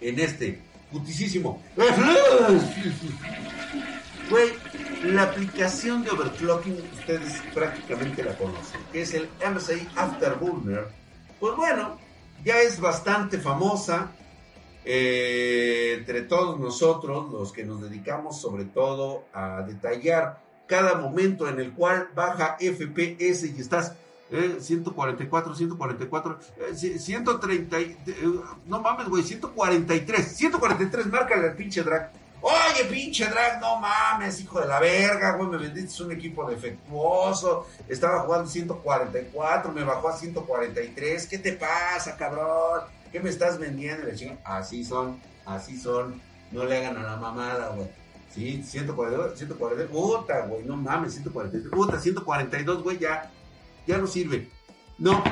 en 0.00 0.18
este 0.20 0.60
putisísimo... 0.90 1.62
Güey, 4.30 4.52
la 5.04 5.24
aplicación 5.24 6.02
de 6.02 6.10
overclocking 6.10 6.78
ustedes 6.98 7.42
prácticamente 7.52 8.22
la 8.22 8.36
conocen, 8.38 8.80
que 8.90 9.02
es 9.02 9.12
el 9.12 9.28
MSI 9.54 9.86
Afterburner. 9.96 10.88
Pues 11.38 11.54
bueno, 11.56 11.98
ya 12.42 12.60
es 12.62 12.80
bastante 12.80 13.38
famosa, 13.38 14.12
eh, 14.84 15.96
entre 15.98 16.22
todos 16.22 16.58
nosotros, 16.58 17.30
los 17.30 17.52
que 17.52 17.64
nos 17.64 17.82
dedicamos 17.82 18.40
sobre 18.40 18.64
todo 18.64 19.26
a 19.34 19.62
detallar 19.62 20.42
cada 20.66 20.96
momento 20.96 21.48
en 21.48 21.60
el 21.60 21.72
cual 21.72 22.08
baja 22.14 22.56
FPS 22.58 23.44
y 23.44 23.60
estás 23.60 23.92
144, 24.30 25.54
144, 25.54 26.38
130, 26.76 27.76
no 28.66 28.80
mames, 28.80 29.08
güey, 29.08 29.22
143, 29.22 30.36
143, 30.36 31.06
márcale 31.06 31.48
al 31.48 31.54
pinche 31.54 31.82
drag. 31.82 32.10
Oye, 32.40 32.84
pinche 32.90 33.26
drag, 33.26 33.60
no 33.60 33.80
mames, 33.80 34.40
hijo 34.40 34.60
de 34.60 34.66
la 34.66 34.80
verga, 34.80 35.36
güey, 35.36 35.48
me 35.48 35.56
vendiste 35.56 36.02
un 36.02 36.12
equipo 36.12 36.48
defectuoso, 36.48 37.66
estaba 37.88 38.20
jugando 38.20 38.50
144, 38.50 39.72
me 39.72 39.82
bajó 39.84 40.08
a 40.08 40.16
143, 40.16 41.26
¿qué 41.26 41.38
te 41.38 41.52
pasa, 41.52 42.16
cabrón? 42.16 42.82
¿Qué 43.10 43.20
me 43.20 43.30
estás 43.30 43.58
vendiendo? 43.58 44.08
así 44.44 44.84
son, 44.84 45.20
así 45.46 45.78
son. 45.78 46.20
No 46.50 46.64
le 46.64 46.76
hagan 46.78 46.98
a 46.98 47.02
la 47.02 47.16
mamada, 47.16 47.70
güey. 47.70 47.88
Sí, 48.34 48.62
142, 48.62 49.38
142, 49.38 49.90
puta, 49.90 50.46
güey, 50.46 50.64
no 50.64 50.76
mames, 50.76 51.14
143, 51.14 51.72
puta, 51.72 51.98
142, 51.98 52.82
güey, 52.82 52.98
ya, 52.98 53.30
ya 53.86 53.98
no 53.98 54.06
sirve. 54.06 54.48
No, 54.98 55.22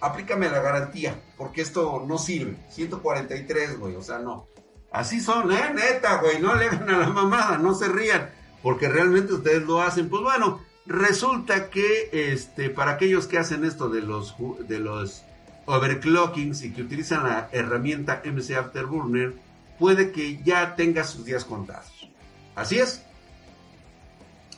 aplícame 0.00 0.48
la 0.48 0.60
garantía, 0.60 1.20
porque 1.36 1.62
esto 1.62 2.04
no 2.06 2.18
sirve. 2.18 2.56
143, 2.70 3.78
güey, 3.78 3.96
o 3.96 4.02
sea, 4.02 4.18
no. 4.18 4.46
Así 4.92 5.20
son, 5.20 5.52
eh, 5.52 5.72
neta, 5.74 6.16
güey, 6.16 6.40
no 6.40 6.54
le 6.54 6.66
hagan 6.66 6.90
a 6.90 6.98
la 6.98 7.08
mamada, 7.08 7.58
no 7.58 7.74
se 7.74 7.88
rían, 7.88 8.30
porque 8.62 8.88
realmente 8.88 9.34
ustedes 9.34 9.62
lo 9.62 9.80
hacen. 9.80 10.08
Pues 10.08 10.22
bueno, 10.22 10.60
resulta 10.86 11.70
que, 11.70 12.10
este, 12.12 12.70
para 12.70 12.92
aquellos 12.92 13.26
que 13.26 13.38
hacen 13.38 13.64
esto 13.64 13.88
de 13.88 14.02
los, 14.02 14.34
de 14.66 14.80
los 14.80 15.22
overclockings 15.66 16.62
y 16.64 16.72
que 16.72 16.82
utilizan 16.82 17.24
la 17.24 17.48
herramienta 17.52 18.22
MC 18.24 18.56
Afterburner, 18.56 19.34
puede 19.78 20.10
que 20.10 20.42
ya 20.42 20.74
tenga 20.74 21.04
sus 21.04 21.24
días 21.24 21.44
contados. 21.44 22.08
Así 22.54 22.78
es. 22.78 23.02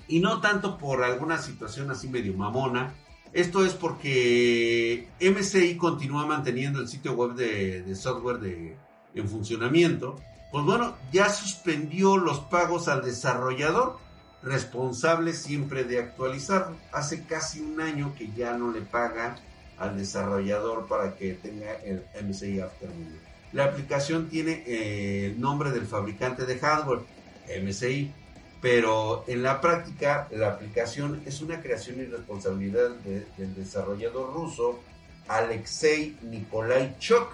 Y 0.09 0.21
no 0.21 0.41
tanto 0.41 0.79
por 0.79 1.05
alguna 1.05 1.39
situación 1.39 1.91
así 1.91 2.09
medio 2.09 2.35
mamona. 2.35 2.95
Esto 3.33 3.65
es 3.65 3.73
porque 3.73 5.09
MCI 5.21 5.77
continúa 5.77 6.27
manteniendo 6.27 6.81
el 6.81 6.89
sitio 6.89 7.15
web 7.15 7.35
de, 7.35 7.95
software 7.97 8.77
en 9.15 9.29
funcionamiento. 9.29 10.21
Pues 10.51 10.67
bueno, 10.67 10.97
ya 11.13 11.31
suspendió 11.31 12.19
los 12.19 12.41
pagos 12.41 12.89
al 12.89 13.03
desarrollador 13.03 13.99
responsable 14.43 15.33
siempre 15.33 15.85
de 15.85 16.01
actualizar. 16.01 16.73
Hace 16.93 17.25
casi 17.25 17.61
un 17.61 17.81
año 17.81 18.15
que 18.17 18.31
ya 18.33 18.57
no 18.57 18.71
le 18.71 18.83
paga 18.83 19.37
al 19.79 19.97
desarrollador 19.97 20.87
para 20.87 21.17
que 21.17 21.33
tenga 21.35 21.73
el 21.85 22.05
MSI 22.23 22.61
Afterburner. 22.61 23.33
La 23.53 23.65
aplicación 23.65 24.29
tiene 24.29 24.63
eh, 24.67 25.27
el 25.27 25.41
nombre 25.41 25.71
del 25.71 25.87
fabricante 25.87 26.45
de 26.45 26.59
hardware, 26.59 27.01
MSI, 27.63 28.13
pero 28.63 29.25
en 29.27 29.43
la 29.43 29.61
práctica 29.61 30.29
la 30.31 30.51
aplicación 30.51 31.21
es 31.27 31.43
una 31.43 31.61
creación 31.61 32.01
y 32.01 32.05
responsabilidad 32.05 32.91
del 32.91 33.55
desarrollador 33.57 34.33
ruso 34.33 34.79
Alexei 35.27 36.17
Nikolai 36.23 36.97
Chok. 36.99 37.33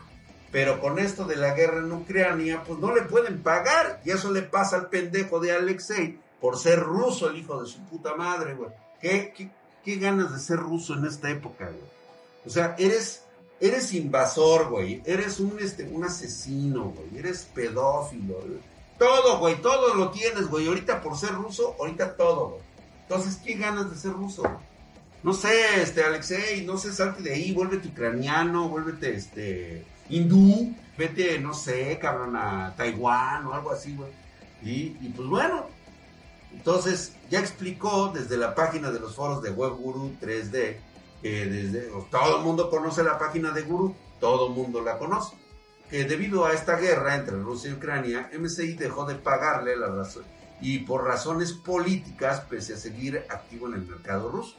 Pero 0.51 0.81
con 0.81 0.99
esto 0.99 1.27
de 1.27 1.37
la 1.37 1.53
guerra 1.55 1.81
en 1.81 1.93
Ucrania, 1.93 2.63
pues 2.67 2.79
no 2.79 2.95
le 2.95 3.03
pueden 3.03 3.43
pagar. 3.43 4.01
Y 4.07 4.11
eso 4.11 4.33
le 4.33 4.41
pasa 4.41 4.77
al 4.77 4.89
pendejo 4.89 5.39
de 5.39 5.53
Alexei 5.53 6.19
por 6.41 6.57
ser 6.57 6.81
ruso, 6.81 7.29
el 7.29 7.37
hijo 7.37 7.61
de 7.63 7.69
su 7.69 7.81
puta 7.85 8.15
madre, 8.15 8.55
güey. 8.55 8.71
¿Qué, 8.99 9.51
ganas 9.97 10.33
de 10.33 10.39
ser 10.39 10.57
ruso 10.57 10.95
en 10.95 11.05
esta 11.05 11.31
época, 11.31 11.67
güey? 11.67 11.91
O 12.47 12.49
sea, 12.49 12.75
eres, 12.79 13.25
eres 13.61 13.93
invasor, 13.93 14.71
güey. 14.71 15.03
Eres 15.05 15.39
un, 15.41 15.59
este, 15.61 15.85
un 15.85 16.05
asesino, 16.05 16.95
güey. 16.97 17.19
Eres 17.19 17.47
pedófilo. 17.55 18.37
Todo, 18.99 19.39
güey. 19.39 19.61
Todo 19.61 19.95
lo 19.95 20.11
tienes, 20.11 20.49
güey. 20.49 20.67
Ahorita 20.67 21.01
por 21.01 21.17
ser 21.17 21.33
ruso, 21.35 21.77
ahorita 21.79 22.17
todo, 22.17 22.49
güey. 22.51 22.63
Entonces, 23.03 23.37
¿qué 23.45 23.55
ganas 23.55 23.91
de 23.91 23.97
ser 23.97 24.13
ruso? 24.13 24.43
No 25.23 25.33
sé, 25.33 25.83
este, 25.83 26.05
Alexei, 26.05 26.65
no 26.65 26.79
sé, 26.79 26.93
salte 26.93 27.23
de 27.23 27.35
ahí, 27.35 27.53
vuélvete 27.53 27.89
ucraniano, 27.89 28.69
vuélvete, 28.69 29.15
este, 29.15 29.85
hindú, 30.09 30.75
vete, 30.97 31.41
no 31.41 31.55
sé, 31.55 31.99
cabrón, 31.99 32.37
a 32.37 32.75
Taiwán 32.77 33.47
o 33.47 33.55
algo 33.55 33.73
así, 33.73 33.97
güey. 33.97 34.11
Y, 34.63 34.91
pues 35.11 35.29
bueno, 35.29 35.67
entonces 36.53 37.15
ya 37.31 37.41
explicó 37.41 38.13
desde 38.15 38.37
la 38.37 38.55
página 38.55 38.91
de 38.91 39.01
los 39.01 39.15
foros 39.15 39.43
de 39.43 39.51
WebGuru 39.51 40.13
3D 40.21 40.77
que 41.23 41.47
desde, 41.47 41.91
todo 42.11 42.39
el 42.39 42.45
mundo 42.45 42.71
conoce 42.71 43.03
la 43.03 43.19
página 43.19 43.51
de 43.51 43.63
Guru, 43.63 43.95
todo 44.21 44.49
el 44.49 44.55
mundo 44.55 44.81
la 44.81 44.99
conoce, 44.99 45.35
que 45.91 46.05
debido 46.05 46.47
a 46.47 46.53
esta 46.53 46.77
guerra 46.77 47.15
entre 47.15 47.37
Rusia 47.37 47.71
y 47.71 47.75
Ucrania, 47.75 48.31
MSI 48.39 48.75
dejó 48.75 49.07
de 49.07 49.15
pagarle 49.15 49.77
la 49.77 49.89
razón 49.89 50.25
y 50.61 50.81
por 50.81 51.05
razones 51.05 51.53
políticas 51.53 52.41
pese 52.41 52.75
a 52.75 52.77
seguir 52.77 53.25
activo 53.29 53.69
en 53.69 53.75
el 53.75 53.87
mercado 53.87 54.31
ruso. 54.31 54.57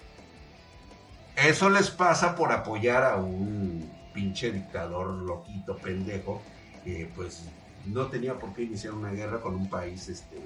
Eso 1.36 1.70
les 1.70 1.90
pasa 1.90 2.36
por 2.36 2.52
apoyar 2.52 3.04
a 3.04 3.16
un 3.18 3.90
pinche 4.14 4.52
dictador 4.52 5.10
loquito, 5.10 5.78
pendejo, 5.78 6.42
que 6.84 7.10
pues 7.16 7.44
no 7.86 8.08
tenía 8.08 8.38
por 8.38 8.54
qué 8.54 8.64
iniciar 8.64 8.94
una 8.94 9.12
guerra 9.12 9.40
con 9.40 9.56
un 9.56 9.70
país 9.70 10.10
este, 10.10 10.38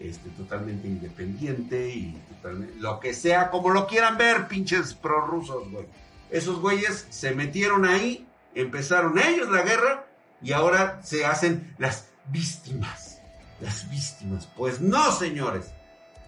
este, 0.00 0.30
totalmente 0.30 0.88
independiente 0.88 1.90
y 1.90 2.20
totalmente, 2.28 2.74
lo 2.78 2.98
que 3.00 3.14
sea, 3.14 3.50
como 3.50 3.70
lo 3.70 3.86
quieran 3.86 4.16
ver, 4.16 4.48
pinches 4.48 4.94
prorrusos, 4.94 5.70
güey. 5.70 5.86
Esos 6.30 6.60
güeyes 6.60 7.06
se 7.10 7.32
metieron 7.34 7.84
ahí, 7.84 8.26
empezaron 8.54 9.18
ellos 9.18 9.48
la 9.48 9.62
guerra 9.62 10.05
y 10.42 10.52
ahora 10.52 11.00
se 11.02 11.24
hacen 11.24 11.74
las 11.78 12.08
víctimas. 12.28 13.20
Las 13.60 13.88
víctimas. 13.90 14.48
Pues 14.56 14.80
no, 14.80 15.12
señores. 15.12 15.66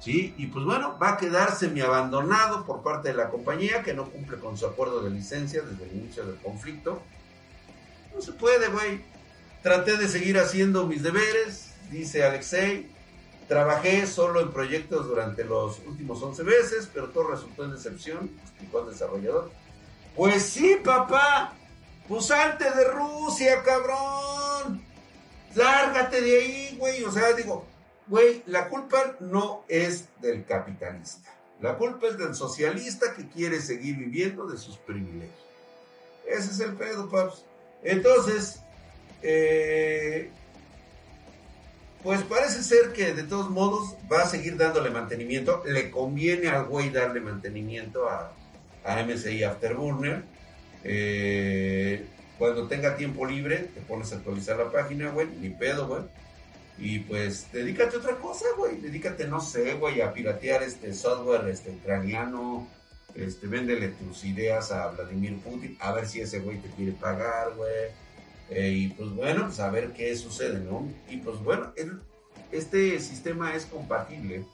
¿Sí? 0.00 0.34
Y 0.38 0.46
pues 0.46 0.64
bueno, 0.64 0.96
va 1.02 1.14
a 1.14 1.16
quedar 1.16 1.56
semi-abandonado 1.56 2.64
por 2.64 2.82
parte 2.82 3.08
de 3.08 3.14
la 3.14 3.30
compañía 3.30 3.82
que 3.82 3.94
no 3.94 4.08
cumple 4.08 4.38
con 4.38 4.56
su 4.56 4.66
acuerdo 4.66 5.02
de 5.02 5.10
licencia 5.10 5.62
desde 5.62 5.84
el 5.84 5.96
inicio 5.96 6.24
del 6.24 6.36
conflicto. 6.36 7.02
No 8.14 8.22
se 8.22 8.32
puede, 8.32 8.68
güey. 8.68 9.02
Traté 9.62 9.96
de 9.96 10.08
seguir 10.08 10.38
haciendo 10.38 10.86
mis 10.86 11.02
deberes, 11.02 11.74
dice 11.90 12.24
Alexei. 12.24 12.88
Trabajé 13.48 14.06
solo 14.06 14.40
en 14.40 14.52
proyectos 14.52 15.06
durante 15.06 15.42
los 15.42 15.80
últimos 15.80 16.22
11 16.22 16.44
meses, 16.44 16.88
pero 16.92 17.08
todo 17.08 17.28
resultó 17.28 17.64
en 17.64 17.72
decepción, 17.72 18.30
explicó 18.44 18.84
el 18.84 18.90
desarrollador. 18.90 19.50
Pues 20.14 20.44
sí, 20.44 20.76
papá. 20.84 21.57
Pues 22.08 22.28
de 22.28 22.84
Rusia, 22.84 23.62
cabrón. 23.62 24.82
Lárgate 25.54 26.22
de 26.22 26.38
ahí, 26.38 26.76
güey. 26.78 27.04
O 27.04 27.12
sea, 27.12 27.34
digo, 27.34 27.66
güey, 28.06 28.42
la 28.46 28.68
culpa 28.70 29.16
no 29.20 29.64
es 29.68 30.06
del 30.22 30.46
capitalista. 30.46 31.30
La 31.60 31.76
culpa 31.76 32.06
es 32.06 32.16
del 32.16 32.34
socialista 32.34 33.12
que 33.14 33.28
quiere 33.28 33.60
seguir 33.60 33.96
viviendo 33.96 34.46
de 34.46 34.56
sus 34.56 34.78
privilegios. 34.78 35.36
Ese 36.26 36.50
es 36.52 36.60
el 36.60 36.74
pedo, 36.74 37.10
paps. 37.10 37.44
Entonces, 37.82 38.60
eh, 39.22 40.30
pues 42.02 42.22
parece 42.22 42.62
ser 42.62 42.92
que 42.92 43.12
de 43.12 43.24
todos 43.24 43.50
modos 43.50 43.96
va 44.10 44.22
a 44.22 44.28
seguir 44.28 44.56
dándole 44.56 44.88
mantenimiento. 44.88 45.62
Le 45.66 45.90
conviene 45.90 46.48
al 46.48 46.64
güey 46.64 46.88
darle 46.88 47.20
mantenimiento 47.20 48.08
a, 48.08 48.32
a 48.84 49.02
MSI 49.02 49.44
Afterburner. 49.44 50.38
Eh, 50.85 52.04
cuando 52.38 52.68
tenga 52.68 52.97
tiempo 52.97 53.26
libre, 53.26 53.68
te 53.75 53.80
pones 53.80 54.12
a 54.12 54.16
actualizar 54.16 54.56
la 54.58 54.70
página, 54.70 55.11
güey, 55.11 55.28
ni 55.40 55.50
pedo, 55.50 55.88
güey. 55.88 56.02
Y 56.78 57.00
pues 57.00 57.50
dedícate 57.52 57.97
a 57.97 57.99
otra 57.99 58.16
cosa, 58.16 58.47
güey. 58.56 58.80
Dedícate, 58.80 59.26
no 59.26 59.40
sé, 59.40 59.75
güey, 59.75 60.00
a 60.00 60.12
piratear 60.12 60.62
este 60.62 60.94
software 60.94 61.49
este, 61.49 61.70
ucraniano. 61.70 62.68
Este, 63.14 63.47
véndele 63.47 63.88
tus 63.88 64.25
ideas 64.25 64.70
a 64.70 64.88
Vladimir 64.88 65.38
Putin, 65.40 65.76
a 65.80 65.92
ver 65.92 66.06
si 66.06 66.20
ese 66.20 66.38
güey 66.40 66.58
te 66.58 66.68
quiere 66.68 66.92
pagar, 66.92 67.54
güey 67.56 67.90
eh, 68.50 68.70
y 68.70 68.88
pues 68.88 69.11
bueno, 69.11 69.44
pues 69.47 69.61
a 69.61 69.70
ver 69.70 69.92
qué 69.92 70.16
sucede, 70.16 70.61
¿no? 70.61 70.90
Y 71.08 71.18
pues 71.18 71.38
bueno, 71.42 71.73
este 72.50 72.99
sistema 73.00 73.54
es 73.54 73.66
compatible, 73.66 74.44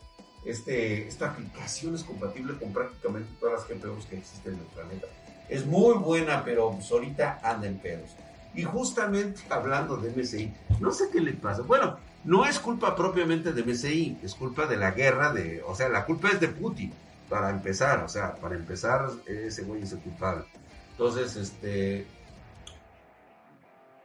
este, 0.45 1.07
esta 1.07 1.31
aplicación 1.31 1.95
es 1.95 2.03
compatible 2.03 2.55
con 2.59 2.73
prácticamente 2.73 3.29
todas 3.39 3.61
las 3.61 3.69
GPUs 3.69 4.07
que 4.07 4.19
existen 4.19 4.55
en 4.55 4.61
el 4.61 4.67
planeta. 4.67 5.07
Es 5.49 5.67
muy 5.67 5.95
buena, 5.95 6.45
pero 6.45 6.73
pues 6.73 6.91
ahorita 6.91 7.41
anda 7.43 7.67
en 7.67 7.79
pedos. 7.79 8.11
Y 8.55 8.63
justamente 8.63 9.43
hablando 9.51 9.97
de 9.97 10.11
MSI, 10.11 10.53
no 10.81 10.93
sé 10.93 11.11
qué 11.13 11.21
le 11.21 11.33
pasa. 11.33 11.63
Bueno, 11.63 11.99
no 12.25 12.47
es 12.47 12.59
culpa 12.59 12.95
propiamente 12.95 13.53
de 13.53 13.63
MSI, 13.63 14.19
es 14.23 14.35
culpa 14.35 14.67
de 14.67 14.77
la 14.77 14.93
guerra 14.93 15.33
de, 15.33 15.63
o 15.67 15.75
sea, 15.75 15.89
la 15.89 16.05
culpa 16.05 16.29
es 16.29 16.41
de 16.41 16.49
Putin, 16.49 16.93
para 17.29 17.51
empezar, 17.51 18.03
o 18.05 18.09
sea, 18.09 18.35
para 18.37 18.55
empezar, 18.55 19.11
ese 19.27 19.63
güey 19.63 19.83
es 19.83 19.93
el 19.93 19.99
culpable. 19.99 20.45
Entonces, 20.93 21.37
este, 21.37 22.07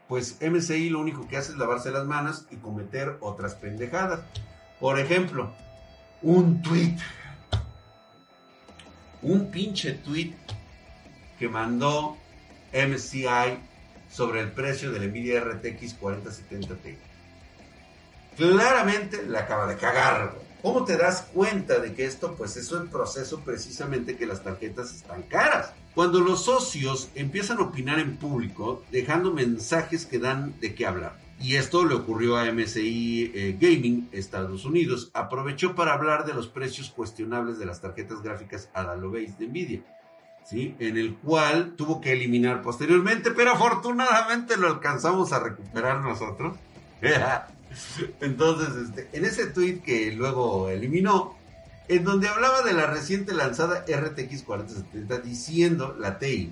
pues 0.07 0.37
MCI 0.41 0.89
lo 0.89 0.99
único 0.99 1.27
que 1.27 1.37
hace 1.37 1.51
es 1.51 1.57
lavarse 1.57 1.91
las 1.91 2.05
manos 2.05 2.45
y 2.49 2.55
cometer 2.55 3.17
otras 3.19 3.53
pendejadas. 3.55 4.21
Por 4.79 4.99
ejemplo, 4.99 5.53
un 6.21 6.61
tweet. 6.61 6.97
Un 9.21 9.51
pinche 9.51 9.93
tweet 9.93 10.33
que 11.39 11.49
mandó 11.49 12.17
MCI 12.73 13.57
sobre 14.11 14.41
el 14.41 14.51
precio 14.51 14.91
de 14.91 14.99
la 14.99 15.07
Nvidia 15.07 15.39
RTX 15.39 15.93
4070 15.95 16.75
Ti. 16.75 16.97
Claramente 18.37 19.25
la 19.25 19.39
acaba 19.39 19.67
de 19.67 19.77
cagar. 19.77 20.35
¿Cómo 20.61 20.83
te 20.83 20.97
das 20.97 21.27
cuenta 21.33 21.79
de 21.79 21.93
que 21.93 22.05
esto, 22.05 22.35
pues 22.35 22.57
es 22.57 22.71
un 22.71 22.89
proceso 22.89 23.39
precisamente 23.39 24.17
que 24.17 24.25
las 24.25 24.43
tarjetas 24.43 24.93
están 24.93 25.23
caras? 25.23 25.73
Cuando 25.95 26.19
los 26.19 26.43
socios 26.43 27.09
empiezan 27.15 27.59
a 27.59 27.63
opinar 27.63 27.97
en 27.99 28.17
público, 28.17 28.83
dejando 28.91 29.33
mensajes 29.33 30.05
que 30.05 30.19
dan 30.19 30.59
de 30.59 30.75
qué 30.75 30.85
hablar. 30.85 31.17
Y 31.41 31.55
esto 31.55 31.85
le 31.85 31.95
ocurrió 31.95 32.35
a 32.35 32.51
MSI 32.51 33.31
eh, 33.33 33.57
Gaming, 33.57 34.09
Estados 34.11 34.65
Unidos. 34.65 35.09
Aprovechó 35.13 35.73
para 35.75 35.93
hablar 35.93 36.25
de 36.25 36.33
los 36.33 36.49
precios 36.49 36.89
cuestionables 36.89 37.57
de 37.57 37.65
las 37.65 37.79
tarjetas 37.79 38.21
gráficas 38.21 38.69
a 38.73 38.83
la 38.83 38.95
base 38.95 39.35
de 39.39 39.47
Nvidia. 39.47 39.81
¿Sí? 40.49 40.75
En 40.79 40.97
el 40.97 41.15
cual 41.15 41.73
tuvo 41.75 42.01
que 42.01 42.13
eliminar 42.13 42.61
posteriormente, 42.61 43.31
pero 43.31 43.51
afortunadamente 43.51 44.57
lo 44.57 44.67
alcanzamos 44.67 45.31
a 45.31 45.39
recuperar 45.39 46.01
nosotros. 46.01 46.57
Entonces, 48.19 48.69
este, 48.87 49.09
en 49.13 49.25
ese 49.25 49.47
tweet 49.47 49.81
que 49.81 50.11
luego 50.11 50.69
eliminó, 50.69 51.35
en 51.87 52.03
donde 52.03 52.27
hablaba 52.27 52.63
de 52.63 52.73
la 52.73 52.87
reciente 52.87 53.33
lanzada 53.33 53.85
RTX 53.87 54.43
4070 54.43 55.19
diciendo 55.19 55.95
la 55.99 56.17
TI, 56.17 56.51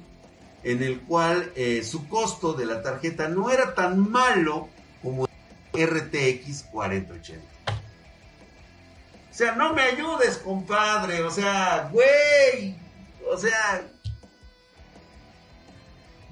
en 0.64 0.84
el 0.84 1.00
cual 1.02 1.52
eh, 1.56 1.84
su 1.84 2.08
costo 2.08 2.54
de 2.54 2.66
la 2.66 2.82
tarjeta 2.82 3.28
no 3.30 3.50
era 3.50 3.74
tan 3.74 4.12
malo 4.12 4.70
como 5.02 5.28
RTX 5.74 6.64
4080. 6.72 7.44
O 7.70 9.34
sea, 9.38 9.54
no 9.54 9.74
me 9.74 9.84
ayudes, 9.84 10.38
compadre. 10.38 11.22
O 11.22 11.30
sea, 11.30 11.90
güey. 11.92 12.87
O 13.32 13.38
sea, 13.38 13.90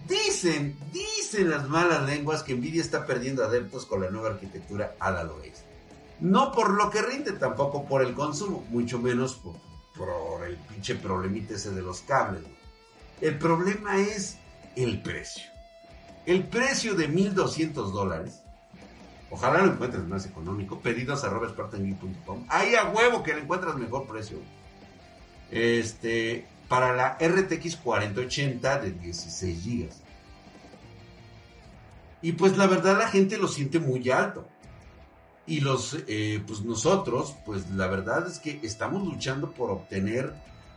dicen, 0.08 0.78
dicen 0.92 1.50
las 1.50 1.68
malas 1.68 2.04
lenguas 2.04 2.44
que 2.44 2.56
Nvidia 2.56 2.82
está 2.82 3.06
perdiendo 3.06 3.44
adeptos 3.44 3.86
con 3.86 4.02
la 4.02 4.10
nueva 4.10 4.30
arquitectura 4.30 4.96
a 5.00 5.12
la 5.12 5.24
no 6.20 6.52
por 6.52 6.72
lo 6.72 6.90
que 6.90 7.02
rinde, 7.02 7.34
tampoco 7.34 7.86
por 7.86 8.02
el 8.02 8.14
consumo, 8.14 8.66
mucho 8.70 9.00
menos 9.00 9.36
por, 9.36 10.46
el 10.46 10.56
pinche 10.58 10.96
problemita 10.96 11.56
ese 11.56 11.72
de 11.72 11.82
los 11.82 12.02
cables. 12.02 12.44
El 13.22 13.38
problema 13.38 13.98
es 13.98 14.38
el 14.76 15.02
precio. 15.02 15.44
El 16.26 16.44
precio 16.44 16.96
de 16.96 17.08
1200 17.08 17.94
dólares. 17.94 18.42
Ojalá 19.30 19.60
lo 19.60 19.74
encuentres 19.74 20.04
más 20.06 20.26
económico. 20.26 20.80
Pedidos 20.80 21.24
a 21.24 21.30
robertspartanville.com. 21.30 22.46
Ahí 22.50 22.76
a 22.76 22.90
huevo 22.90 23.24
que 23.24 23.34
le 23.34 23.42
encuentras 23.42 23.76
mejor 23.76 24.08
precio. 24.08 24.38
Este, 25.52 26.46
para 26.68 26.96
la 26.96 27.18
RTX 27.20 27.78
4080 27.78 28.80
de 28.80 28.92
16 28.92 29.66
GB. 29.66 29.90
Y 32.22 32.32
pues 32.32 32.58
la 32.58 32.68
verdad 32.68 32.98
la 32.98 33.08
gente 33.08 33.38
lo 33.38 33.48
siente 33.48 33.80
muy 33.80 34.10
alto. 34.10 34.48
Y 35.48 35.60
los, 35.60 35.96
eh, 36.08 36.42
pues 36.48 36.62
nosotros, 36.62 37.36
pues 37.46 37.70
la 37.70 37.86
verdad 37.86 38.28
es 38.28 38.40
que 38.40 38.60
estamos 38.64 39.04
luchando 39.04 39.52
por 39.52 39.70
obtener, 39.70 40.34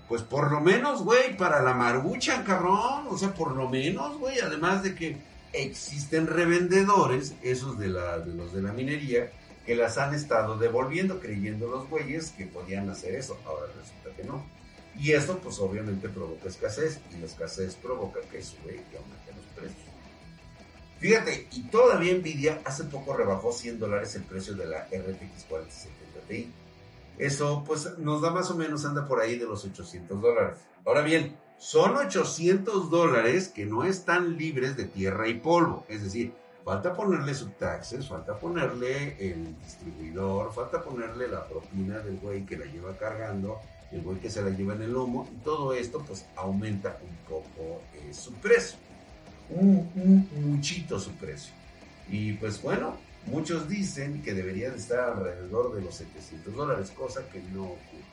pues 0.09 0.21
por 0.21 0.53
lo 0.53 0.61
menos, 0.61 1.03
güey, 1.03 1.39
para 1.39 1.63
la 1.63 1.73
marucha, 1.73 2.45
cabrón. 2.45 3.07
O 3.09 3.17
sea, 3.17 3.33
por 3.33 3.57
lo 3.57 3.67
menos, 3.69 4.19
güey, 4.19 4.41
además 4.41 4.83
de 4.83 4.95
que 4.95 5.17
existen 5.55 6.27
revendedores, 6.27 7.35
esos 7.43 7.79
de, 7.79 7.89
la, 7.89 8.19
de 8.19 8.35
los 8.35 8.53
de 8.53 8.61
la 8.61 8.73
minería, 8.73 9.33
que 9.65 9.75
las 9.75 9.97
han 9.97 10.15
estado 10.15 10.59
devolviendo, 10.59 11.19
creyendo 11.19 11.67
los 11.67 11.89
güeyes 11.89 12.31
que 12.33 12.47
podían 12.47 12.91
hacer 12.91 13.15
eso. 13.15 13.39
Ahora 13.47 13.67
resulta 13.75 14.15
que 14.15 14.25
no. 14.29 14.58
Y 14.99 15.13
esto, 15.13 15.39
pues 15.39 15.59
obviamente 15.61 16.09
provoca 16.09 16.49
escasez, 16.49 17.01
y 17.13 17.19
la 17.19 17.27
escasez 17.27 17.77
provoca 17.77 18.21
que 18.31 18.43
sube 18.43 18.83
y 18.93 18.97
aumente 18.97 19.33
los 19.35 19.45
precios. 19.55 19.89
Fíjate, 20.99 21.47
y 21.53 21.63
todavía 21.69 22.15
Nvidia 22.15 22.61
hace 22.65 22.85
poco 22.85 23.17
rebajó 23.17 23.53
100 23.53 23.79
dólares 23.79 24.17
el 24.17 24.25
precio 24.25 24.55
de 24.55 24.67
la 24.67 24.87
RTX 24.87 25.45
4070 25.49 26.21
Ti. 26.29 26.53
Eso 27.19 27.65
pues 27.67 27.99
nos 27.99 28.23
da 28.23 28.31
más 28.31 28.51
o 28.51 28.57
menos, 28.57 28.85
anda 28.85 29.07
por 29.07 29.21
ahí 29.21 29.39
de 29.39 29.47
los 29.47 29.65
800 29.65 30.21
dólares. 30.21 30.59
Ahora 30.85 31.03
bien, 31.03 31.37
son 31.59 31.97
800 31.97 32.91
dólares 32.91 33.49
que 33.49 33.67
no 33.67 33.85
están 33.85 34.37
libres 34.37 34.77
de 34.77 34.85
tierra 34.85 35.29
y 35.29 35.35
polvo. 35.35 35.85
Es 35.89 36.03
decir, 36.03 36.33
falta 36.65 36.95
ponerle 36.95 37.35
subtaxes, 37.35 38.09
falta 38.09 38.39
ponerle 38.39 39.17
el 39.19 39.57
distribuidor, 39.61 40.53
falta 40.53 40.83
ponerle 40.83 41.29
la 41.29 41.47
propina 41.47 41.99
del 41.99 42.19
güey 42.19 42.45
que 42.45 42.57
la 42.57 42.67
lleva 42.67 42.97
cargando, 42.97 43.61
el 43.93 44.03
güey 44.03 44.19
que 44.19 44.31
se 44.31 44.43
la 44.43 44.51
lleva 44.51 44.75
en 44.75 44.83
el 44.83 44.93
lomo, 44.93 45.29
y 45.33 45.45
todo 45.45 45.73
esto 45.73 46.03
pues 46.07 46.27
aumenta 46.37 46.99
un 47.03 47.17
poco 47.29 47.83
eh, 47.95 48.13
su 48.13 48.33
precio 48.35 48.79
un, 49.51 50.29
muchito 50.45 50.99
su 50.99 51.11
precio. 51.13 51.53
Y 52.11 52.35
pues 52.35 52.61
bueno, 52.63 52.97
muchos 53.27 53.69
dicen 53.69 54.23
que 54.23 54.35
debería 54.35 54.71
de 54.71 54.79
estar 54.79 55.01
alrededor 55.01 55.75
de 55.75 55.83
los 55.83 55.95
700 55.97 56.55
dólares, 56.55 56.91
cosa 56.91 57.29
que 57.31 57.41
no 57.53 57.65
ocurre. 57.65 58.09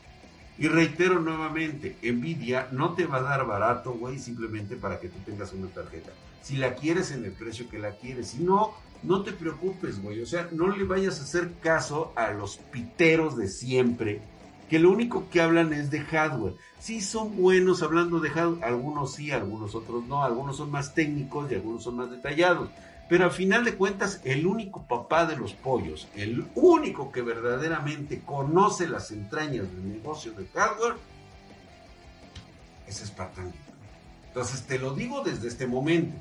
Y 0.58 0.68
reitero 0.68 1.20
nuevamente, 1.20 1.98
Nvidia 2.02 2.70
no 2.72 2.94
te 2.94 3.06
va 3.06 3.18
a 3.18 3.22
dar 3.22 3.46
barato, 3.46 3.94
güey, 3.94 4.20
simplemente 4.20 4.78
para 4.78 5.00
que 5.00 5.10
tú 5.10 5.20
tengas 5.26 5.52
una 5.52 5.68
tarjeta. 5.68 6.12
Si 6.42 6.56
la 6.56 6.76
quieres 6.76 7.12
en 7.12 7.26
el 7.26 7.34
precio 7.34 7.68
que 7.70 7.80
la 7.80 7.98
quieres, 7.98 8.28
si 8.28 8.44
no, 8.44 8.74
no 9.04 9.24
te 9.24 9.34
preocupes, 9.34 10.02
güey. 10.02 10.22
O 10.22 10.26
sea, 10.26 10.48
no 10.52 10.70
le 10.70 10.86
vayas 10.86 11.20
a 11.20 11.24
hacer 11.24 11.52
caso 11.62 12.14
a 12.16 12.32
los 12.32 12.58
piteros 12.72 13.36
de 13.36 13.50
siempre, 13.50 14.22
que 14.70 14.80
lo 14.80 14.92
único 14.92 15.30
que 15.30 15.42
hablan 15.42 15.74
es 15.74 15.92
de 15.92 16.02
hardware. 16.02 16.56
Sí 16.80 17.02
son 17.02 17.36
buenos 17.36 17.84
hablando 17.84 18.20
de 18.20 18.30
hardware, 18.30 18.64
algunos 18.64 19.14
sí, 19.14 19.32
algunos 19.32 19.76
otros 19.76 20.06
no, 20.06 20.24
algunos 20.24 20.58
son 20.58 20.72
más 20.72 20.94
técnicos 20.94 21.52
y 21.52 21.56
algunos 21.56 21.84
son 21.84 21.98
más 21.98 22.10
detallados. 22.10 22.70
Pero 23.08 23.26
al 23.26 23.32
final 23.32 23.64
de 23.64 23.76
cuentas, 23.76 24.22
el 24.24 24.48
único 24.48 24.88
papá 24.88 25.26
de 25.26 25.38
los 25.38 25.54
pollos, 25.54 26.08
el 26.16 26.48
único 26.56 27.12
que 27.12 27.22
verdaderamente 27.22 28.22
conoce 28.22 28.88
las 28.88 29.12
entrañas 29.12 29.72
del 29.72 29.94
negocio 29.94 30.32
de 30.32 30.48
hardware, 30.48 30.96
es 32.88 32.98
Spartan. 32.98 33.54
Entonces 34.28 34.64
te 34.64 34.80
lo 34.80 34.94
digo 34.94 35.24
desde 35.24 35.48
este 35.48 35.68
momento. 35.68 36.20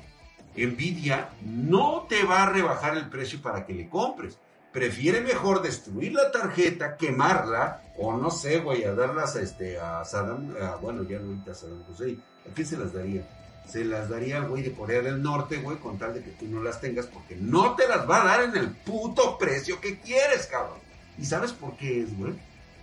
Nvidia 0.55 1.31
no 1.43 2.05
te 2.07 2.23
va 2.23 2.43
a 2.43 2.49
rebajar 2.49 2.95
el 2.95 3.09
precio 3.09 3.41
para 3.41 3.65
que 3.65 3.73
le 3.73 3.89
compres. 3.89 4.37
Prefiere 4.75 5.21
mejor 5.21 5.61
destruir 5.61 6.11
la 6.11 6.33
tarjeta, 6.33 6.97
quemarla, 6.97 7.81
o 7.97 8.11
no 8.17 8.29
sé, 8.29 8.59
güey, 8.59 8.83
a 8.83 8.93
darlas 8.93 9.37
a, 9.37 9.41
este, 9.41 9.79
a 9.79 10.03
Saddam, 10.03 10.53
bueno, 10.81 11.03
ya 11.03 11.17
no 11.17 11.29
ahorita 11.29 11.53
a 11.53 11.55
Saddam 11.55 11.81
Hussein. 11.89 12.21
¿A 12.45 12.53
quién 12.53 12.67
se 12.67 12.75
las 12.75 12.91
daría? 12.91 13.25
Se 13.71 13.85
las 13.85 14.09
daría 14.09 14.35
al 14.35 14.49
güey 14.49 14.63
de 14.63 14.73
Corea 14.73 15.01
del 15.01 15.23
Norte, 15.23 15.59
güey, 15.61 15.77
con 15.77 15.97
tal 15.97 16.13
de 16.13 16.21
que 16.21 16.31
tú 16.31 16.45
no 16.47 16.61
las 16.61 16.81
tengas, 16.81 17.05
porque 17.05 17.37
no 17.37 17.73
te 17.77 17.87
las 17.87 18.07
va 18.07 18.21
a 18.21 18.25
dar 18.25 18.43
en 18.43 18.57
el 18.57 18.69
puto 18.69 19.37
precio 19.37 19.79
que 19.79 19.97
quieres, 20.01 20.45
cabrón. 20.47 20.79
¿Y 21.17 21.23
sabes 21.23 21.53
por 21.53 21.77
qué 21.77 22.01
es, 22.01 22.17
güey? 22.17 22.33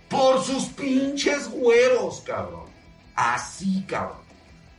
Por 0.09 0.41
sus 0.41 0.69
pinches 0.69 1.47
huevos, 1.53 2.23
cabrón. 2.25 2.65
Así, 3.13 3.85
cabrón. 3.87 4.23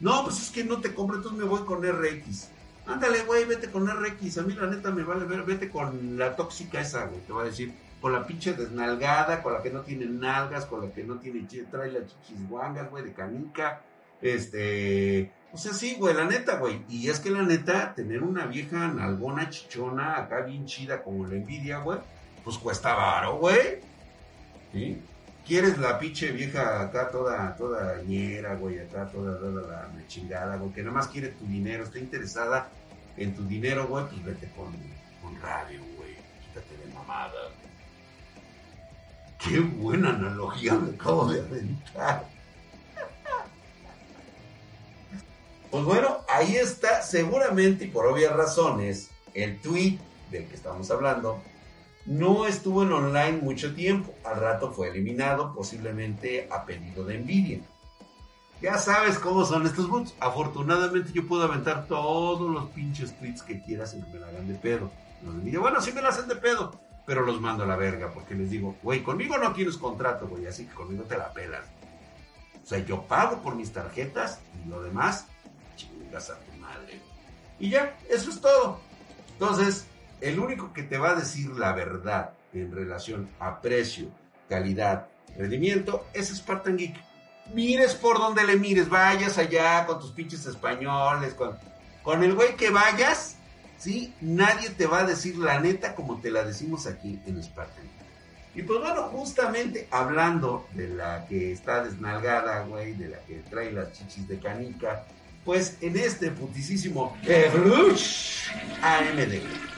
No, 0.01 0.25
pues 0.25 0.43
es 0.43 0.51
que 0.51 0.65
no 0.65 0.81
te 0.81 0.93
compro, 0.93 1.19
entonces 1.19 1.39
me 1.39 1.47
voy 1.47 1.63
con 1.63 1.81
RX. 1.81 2.49
Ándale, 2.87 3.23
güey, 3.23 3.45
vete 3.45 3.71
con 3.71 3.87
RX. 3.89 4.39
A 4.39 4.43
mí 4.43 4.55
la 4.55 4.67
neta 4.67 4.91
me 4.91 5.05
vale 5.05 5.25
ver, 5.25 5.43
vete 5.43 5.71
con 5.71 6.19
la 6.19 6.37
tóxica 6.37 6.81
esa, 6.81 7.07
güey, 7.07 7.21
te 7.21 7.33
voy 7.33 7.43
a 7.43 7.51
decir. 7.51 7.73
Con 8.01 8.13
la 8.13 8.27
pinche 8.27 8.53
desnalgada, 8.53 9.43
con 9.43 9.55
la 9.55 9.63
que 9.63 9.71
no 9.71 9.81
tiene 9.81 10.05
nalgas, 10.05 10.67
con 10.67 10.83
la 10.83 10.93
que 10.93 11.05
no 11.05 11.17
tiene, 11.17 11.47
trae 11.71 11.91
las 11.91 12.03
chichisguangas, 12.07 12.91
güey, 12.91 13.03
de 13.03 13.15
canica. 13.15 13.81
Este, 14.21 15.33
o 15.53 15.57
sea, 15.57 15.73
sí, 15.73 15.97
güey, 15.99 16.15
la 16.15 16.27
neta, 16.27 16.59
güey. 16.59 16.85
Y 16.91 17.09
es 17.09 17.19
que 17.21 17.31
la 17.31 17.43
neta, 17.43 17.95
tener 17.95 18.23
una 18.23 18.45
vieja 18.45 18.89
nalgona 18.89 19.49
chichona 19.49 20.19
acá 20.19 20.43
bien 20.43 20.67
chida 20.67 21.03
como 21.03 21.27
la 21.27 21.37
envidia, 21.37 21.79
güey, 21.79 21.99
pues 22.45 22.59
cuesta 22.59 22.95
varo, 22.95 23.39
güey. 23.39 23.81
¿Sí? 24.73 25.01
¿Quieres 25.47 25.77
la 25.77 25.99
pinche 25.99 26.33
vieja 26.33 26.81
acá 26.81 27.11
toda, 27.11 27.55
toda 27.57 28.01
ñera, 28.03 28.55
güey, 28.55 28.79
acá 28.79 29.11
toda, 29.13 29.39
toda 29.39 29.63
la 29.69 30.07
chingada, 30.09 30.57
güey, 30.57 30.73
que 30.73 30.83
nada 30.83 30.95
más 30.95 31.09
quiere 31.09 31.29
tu 31.29 31.45
dinero, 31.47 31.85
está 31.85 31.99
interesada 31.99 32.71
en 33.19 33.35
tu 33.35 33.45
dinero, 33.45 33.87
güey, 33.87 34.07
pues 34.07 34.25
vete 34.25 34.49
con, 34.57 34.73
con 35.23 35.39
radio, 35.43 35.81
güey, 35.99 36.17
quítate 36.47 36.77
de 36.79 36.95
mamada. 36.95 37.51
Qué 39.39 39.61
buena 39.61 40.11
analogía 40.11 40.75
me 40.75 40.95
acabo 40.95 41.31
de 41.31 41.41
aventar. 41.41 42.25
Pues 45.71 45.85
bueno, 45.85 46.21
ahí 46.29 46.57
está, 46.57 47.03
seguramente 47.03 47.85
y 47.85 47.89
por 47.89 48.07
obvias 48.07 48.35
razones, 48.35 49.11
el 49.35 49.61
tweet 49.61 49.99
del 50.31 50.47
que 50.47 50.55
estamos 50.55 50.91
hablando 50.91 51.43
no 52.07 52.47
estuvo 52.47 52.83
en 52.83 52.93
online 52.93 53.39
mucho 53.41 53.75
tiempo. 53.75 54.15
Al 54.25 54.41
rato 54.41 54.71
fue 54.73 54.89
eliminado, 54.89 55.55
posiblemente 55.55 56.49
a 56.51 56.65
pedido 56.65 57.05
de 57.05 57.19
Nvidia. 57.19 57.61
Ya 58.61 58.79
sabes 58.79 59.19
cómo 59.19 59.45
son 59.45 59.67
estos 59.67 59.89
bots. 59.89 60.15
Afortunadamente 60.21 61.13
yo 61.13 61.27
puedo 61.27 61.45
aventar 61.45 61.87
todos 61.87 62.51
los 62.51 62.71
pinches 62.71 63.17
tweets 63.19 63.43
que 63.43 63.63
quieras 63.63 63.91
sin 63.93 64.03
que 64.03 64.13
me 64.13 64.21
la 64.21 64.29
hagan 64.29 64.49
de 64.49 64.55
pedo. 64.55 64.91
Los 65.25 65.35
Nvidia, 65.35 65.61
bueno, 65.61 65.81
sí 65.81 65.93
me 65.93 66.03
la 66.03 66.11
hacen 66.11 66.29
de 66.29 66.37
pedo, 66.37 66.79
pero 67.07 67.23
los 67.23 67.41
mando 67.41 67.65
a 67.65 67.67
la 67.67 67.77
verga 67.77 68.11
porque 68.13 68.35
les 68.35 68.51
digo, 68.51 68.77
güey, 68.83 69.03
conmigo 69.03 69.37
no 69.39 69.53
tienes 69.53 69.77
contrato, 69.77 70.29
güey, 70.29 70.47
así 70.47 70.67
que 70.67 70.75
conmigo 70.75 71.05
te 71.05 71.17
la 71.17 71.33
pelas. 71.33 71.67
O 72.63 72.67
sea, 72.67 72.79
yo 72.79 73.03
pago 73.03 73.43
por 73.43 73.55
mis 73.55 73.73
tarjetas 73.73 74.41
y 74.65 74.69
lo 74.69 74.83
demás, 74.83 75.27
chingas 75.77 76.31
a 76.31 76.39
tu 76.39 76.53
madre. 76.59 77.01
Y 77.59 77.71
ya, 77.71 77.97
eso 78.09 78.31
es 78.31 78.41
todo. 78.41 78.81
Entonces, 79.33 79.87
el 80.25 80.39
único 80.39 80.73
que 80.73 80.83
te 80.83 80.97
va 80.97 81.11
a 81.11 81.15
decir 81.17 81.51
la 81.51 81.73
verdad 81.73 82.31
en 82.55 82.73
relación 82.73 83.29
a 83.39 83.61
precio, 83.61 84.09
calidad, 84.49 85.07
rendimiento 85.37 86.07
es 86.15 86.35
Spartan 86.35 86.79
Geek. 86.79 86.97
Mires 87.53 87.95
por 87.95 88.19
donde 88.19 88.43
le 88.45 88.57
mires, 88.57 88.89
vayas 88.89 89.37
allá 89.37 89.85
con 89.85 90.01
tus 90.01 90.13
pinches 90.13 90.47
españoles, 90.47 91.35
con, 91.35 92.25
el 92.25 92.35
güey 92.35 92.57
que 92.57 92.71
vayas, 92.71 93.37
¿sí? 93.77 94.15
Nadie 94.23 94.71
te 94.71 94.87
va 94.87 95.01
a 95.01 95.05
decir 95.05 95.37
la 95.37 95.61
neta 95.61 95.95
como 95.95 96.19
te 96.19 96.31
la 96.31 96.43
decimos 96.43 96.87
aquí 96.87 97.21
en 97.27 97.43
Spartan 97.43 97.83
Geek. 97.83 97.93
Y 98.55 98.63
pues 98.63 98.81
bueno, 98.81 99.03
justamente 99.09 99.89
hablando 99.91 100.67
de 100.73 100.89
la 100.89 101.27
que 101.27 101.53
está 101.53 101.85
desnalgada, 101.85 102.63
güey, 102.63 102.95
de 102.95 103.09
la 103.09 103.19
que 103.27 103.43
trae 103.51 103.71
las 103.73 103.93
chichis 103.93 104.27
de 104.27 104.39
canica, 104.39 105.05
pues 105.45 105.77
en 105.83 105.99
este 105.99 106.31
putisísimo 106.31 107.15
AMD 108.81 109.74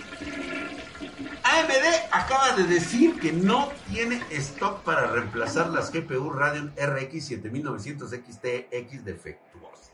AMD 1.56 2.10
acaba 2.10 2.52
de 2.52 2.64
decir 2.64 3.18
que 3.18 3.32
no 3.32 3.70
tiene 3.88 4.22
stock 4.30 4.82
para 4.82 5.06
reemplazar 5.06 5.70
las 5.70 5.90
GPU 5.90 6.30
Radeon 6.30 6.74
RX 6.76 7.24
7900 7.26 8.10
XTX 8.10 9.04
defectuosas. 9.04 9.92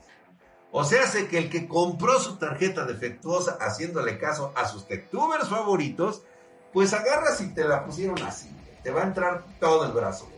O 0.73 0.83
sea, 0.83 1.05
hace 1.05 1.29
que 1.29 1.39
el 1.39 1.51
que 1.51 1.69
compró 1.69 2.19
su 2.19 2.37
tarjeta 2.37 2.85
defectuosa 2.85 3.59
haciéndole 3.61 4.19
caso 4.19 4.53
a 4.57 4.67
sus 4.67 4.89
techtubers 4.89 5.49
favoritos, 5.49 6.23
pues 6.73 6.93
agarras 6.95 7.41
y 7.41 7.49
te 7.55 7.63
la 7.63 7.85
pusieron 7.85 8.21
así. 8.23 8.51
Te 8.83 8.91
va 8.91 9.03
a 9.03 9.07
entrar 9.07 9.45
todo 9.61 9.85
el 9.85 9.93
brazo. 9.93 10.29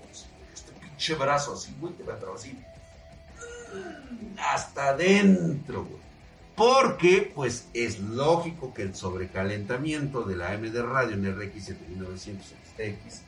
Este 0.53 0.73
pinche 0.73 1.15
brazo 1.15 1.55
así, 1.55 1.75
güey, 1.81 1.95
te 1.95 2.03
va 2.03 2.13
a 2.13 2.17
entrar 2.17 2.35
así. 2.35 2.63
Hasta 4.39 4.89
adentro, 4.91 5.85
güey. 5.85 6.04
Porque, 6.57 7.33
pues, 7.35 7.69
es 7.75 7.99
lógico 7.99 8.73
que 8.73 8.83
el 8.83 8.95
sobrecalentamiento 8.95 10.23
de 10.23 10.37
la 10.37 10.53
AMD 10.53 10.77
Radeon 10.83 11.39
RX 11.39 11.65
7900 11.65 12.47
XTX, 12.47 13.23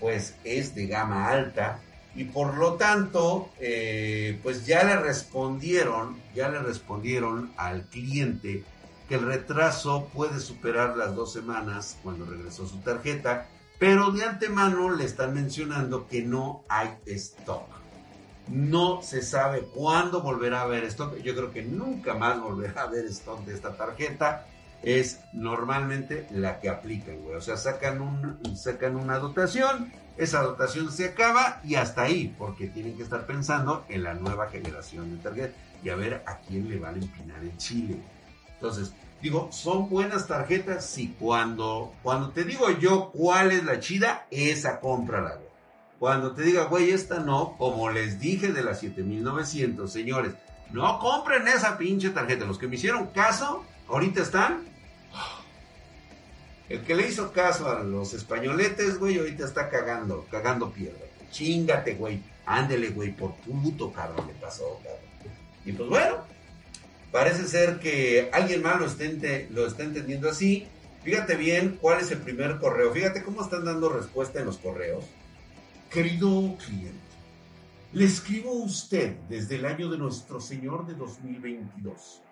pues, 0.00 0.34
es 0.44 0.74
de 0.74 0.86
gama 0.86 1.28
alta 1.28 1.80
y 2.14 2.24
por 2.24 2.56
lo 2.56 2.74
tanto, 2.74 3.50
eh, 3.60 4.38
pues 4.42 4.66
ya 4.66 4.82
le 4.84 4.96
respondieron, 4.96 6.20
ya 6.34 6.48
le 6.48 6.58
respondieron 6.58 7.52
al 7.56 7.84
cliente 7.86 8.64
que 9.08 9.14
el 9.14 9.26
retraso 9.26 10.08
puede 10.12 10.40
superar 10.40 10.96
las 10.96 11.14
dos 11.14 11.32
semanas 11.32 11.98
cuando 12.02 12.24
regresó 12.24 12.66
su 12.66 12.78
tarjeta, 12.78 13.48
pero 13.78 14.10
de 14.10 14.24
antemano 14.24 14.90
le 14.90 15.04
están 15.04 15.34
mencionando 15.34 16.08
que 16.08 16.22
no 16.22 16.64
hay 16.68 16.90
stock. 17.06 17.79
No 18.50 19.00
se 19.00 19.22
sabe 19.22 19.60
cuándo 19.60 20.22
volverá 20.22 20.60
a 20.60 20.64
haber 20.64 20.82
stock. 20.84 21.16
Yo 21.18 21.36
creo 21.36 21.52
que 21.52 21.62
nunca 21.62 22.14
más 22.14 22.40
volverá 22.40 22.82
a 22.82 22.84
haber 22.84 23.04
stock 23.06 23.44
de 23.44 23.54
esta 23.54 23.76
tarjeta. 23.76 24.44
Es 24.82 25.20
normalmente 25.32 26.26
la 26.32 26.58
que 26.58 26.68
aplican, 26.68 27.18
güey. 27.20 27.36
O 27.36 27.40
sea, 27.40 27.56
sacan, 27.56 28.00
un, 28.00 28.56
sacan 28.56 28.96
una 28.96 29.18
dotación, 29.18 29.92
esa 30.16 30.42
dotación 30.42 30.90
se 30.90 31.04
acaba 31.04 31.60
y 31.62 31.76
hasta 31.76 32.02
ahí, 32.02 32.34
porque 32.36 32.66
tienen 32.66 32.96
que 32.96 33.04
estar 33.04 33.24
pensando 33.26 33.84
en 33.88 34.02
la 34.02 34.14
nueva 34.14 34.48
generación 34.48 35.14
de 35.16 35.22
tarjeta 35.22 35.54
y 35.84 35.90
a 35.90 35.96
ver 35.96 36.22
a 36.26 36.38
quién 36.38 36.68
le 36.68 36.78
van 36.78 36.94
a 36.94 36.98
empinar 36.98 37.42
en 37.42 37.56
Chile. 37.56 38.00
Entonces, 38.54 38.92
digo, 39.22 39.48
¿son 39.52 39.88
buenas 39.88 40.26
tarjetas? 40.26 40.86
Sí, 40.86 41.14
cuando, 41.20 41.94
cuando 42.02 42.30
te 42.30 42.44
digo 42.44 42.68
yo 42.70 43.10
cuál 43.12 43.52
es 43.52 43.62
la 43.64 43.78
chida, 43.78 44.26
esa 44.30 44.80
cómprala, 44.80 45.36
güey. 45.36 45.49
Cuando 46.00 46.32
te 46.32 46.40
diga, 46.44 46.64
güey, 46.64 46.92
esta 46.92 47.20
no, 47.20 47.56
como 47.58 47.90
les 47.90 48.18
dije 48.18 48.52
de 48.52 48.62
las 48.62 48.80
7900, 48.80 49.92
señores, 49.92 50.32
no 50.72 50.98
compren 50.98 51.46
esa 51.46 51.76
pinche 51.76 52.08
tarjeta. 52.08 52.46
Los 52.46 52.56
que 52.56 52.66
me 52.68 52.76
hicieron 52.76 53.08
caso, 53.08 53.66
ahorita 53.86 54.22
están. 54.22 54.64
El 56.70 56.80
que 56.84 56.94
le 56.94 57.06
hizo 57.06 57.32
caso 57.32 57.68
a 57.68 57.82
los 57.82 58.14
españoletes, 58.14 58.98
güey, 58.98 59.18
ahorita 59.18 59.44
está 59.44 59.68
cagando, 59.68 60.26
cagando 60.30 60.70
piedra. 60.70 61.04
Chingate, 61.30 61.96
güey. 61.96 62.22
Ándele, 62.46 62.88
güey, 62.88 63.12
por 63.12 63.34
puto 63.34 63.92
cabrón 63.92 64.26
le 64.26 64.32
pasó, 64.40 64.80
cabrón. 64.82 65.02
Y 65.66 65.72
pues 65.72 65.86
bueno, 65.90 66.24
parece 67.12 67.46
ser 67.46 67.78
que 67.78 68.30
alguien 68.32 68.62
más 68.62 68.80
lo 68.80 68.86
lo 68.86 69.66
está 69.66 69.82
entendiendo 69.82 70.30
así. 70.30 70.66
Fíjate 71.04 71.36
bien 71.36 71.76
cuál 71.78 72.00
es 72.00 72.10
el 72.10 72.20
primer 72.20 72.56
correo. 72.56 72.90
Fíjate 72.90 73.22
cómo 73.22 73.42
están 73.42 73.66
dando 73.66 73.90
respuesta 73.90 74.40
en 74.40 74.46
los 74.46 74.56
correos. 74.56 75.04
Querido 75.90 76.56
cliente, 76.64 76.94
le 77.92 78.04
escribo 78.04 78.50
a 78.50 78.64
usted 78.64 79.16
desde 79.28 79.56
el 79.56 79.64
año 79.64 79.90
de 79.90 79.98
nuestro 79.98 80.40
Señor 80.40 80.86
de 80.86 80.94
2022. 80.94 82.22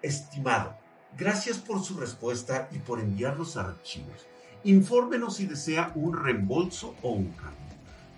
Estimado, 0.00 0.76
gracias 1.16 1.58
por 1.58 1.82
su 1.82 1.98
respuesta 1.98 2.68
y 2.70 2.78
por 2.78 3.00
enviar 3.00 3.36
los 3.36 3.56
archivos. 3.56 4.24
Infórmenos 4.62 5.34
si 5.34 5.46
desea 5.46 5.90
un 5.96 6.16
reembolso 6.16 6.94
o 7.02 7.10
un 7.10 7.32
cambio. 7.32 7.58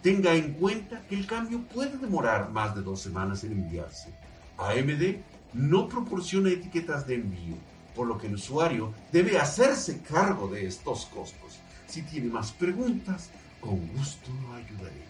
tenga 0.03 0.35
en 0.35 0.53
cuenta 0.53 1.01
que 1.09 1.15
el 1.15 1.27
cambio 1.27 1.63
puede 1.63 1.97
demorar 1.97 2.51
más 2.51 2.75
de 2.75 2.83
dos 2.83 3.01
semanas 3.01 3.43
en 3.43 3.53
enviarse. 3.53 4.13
AMD 4.59 5.17
no 5.55 5.89
proporciona 5.89 6.51
etiquetas 6.51 7.07
de 7.07 7.15
envío, 7.15 7.57
por 7.97 8.07
lo 8.07 8.19
que 8.19 8.27
el 8.27 8.35
usuario 8.35 8.93
debe 9.13 9.39
hacerse 9.39 10.03
cargo 10.03 10.47
de 10.49 10.67
estos 10.67 11.07
costos. 11.07 11.59
Si 11.87 12.03
tiene 12.03 12.29
más 12.29 12.53
preguntas, 12.53 13.31
con 13.61 13.87
gusto 13.95 14.31
lo 14.43 14.55
ayudaré. 14.55 15.05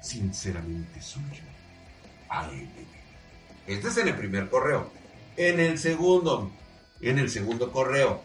Sinceramente 0.00 1.00
suyo, 1.00 1.42
AMD. 2.28 2.68
Este 3.66 3.88
es 3.88 3.96
en 3.96 4.08
el 4.08 4.16
primer 4.16 4.50
correo. 4.50 4.90
En 5.36 5.58
el 5.60 5.78
segundo, 5.78 6.50
en 7.00 7.18
el 7.18 7.30
segundo 7.30 7.72
correo. 7.72 8.22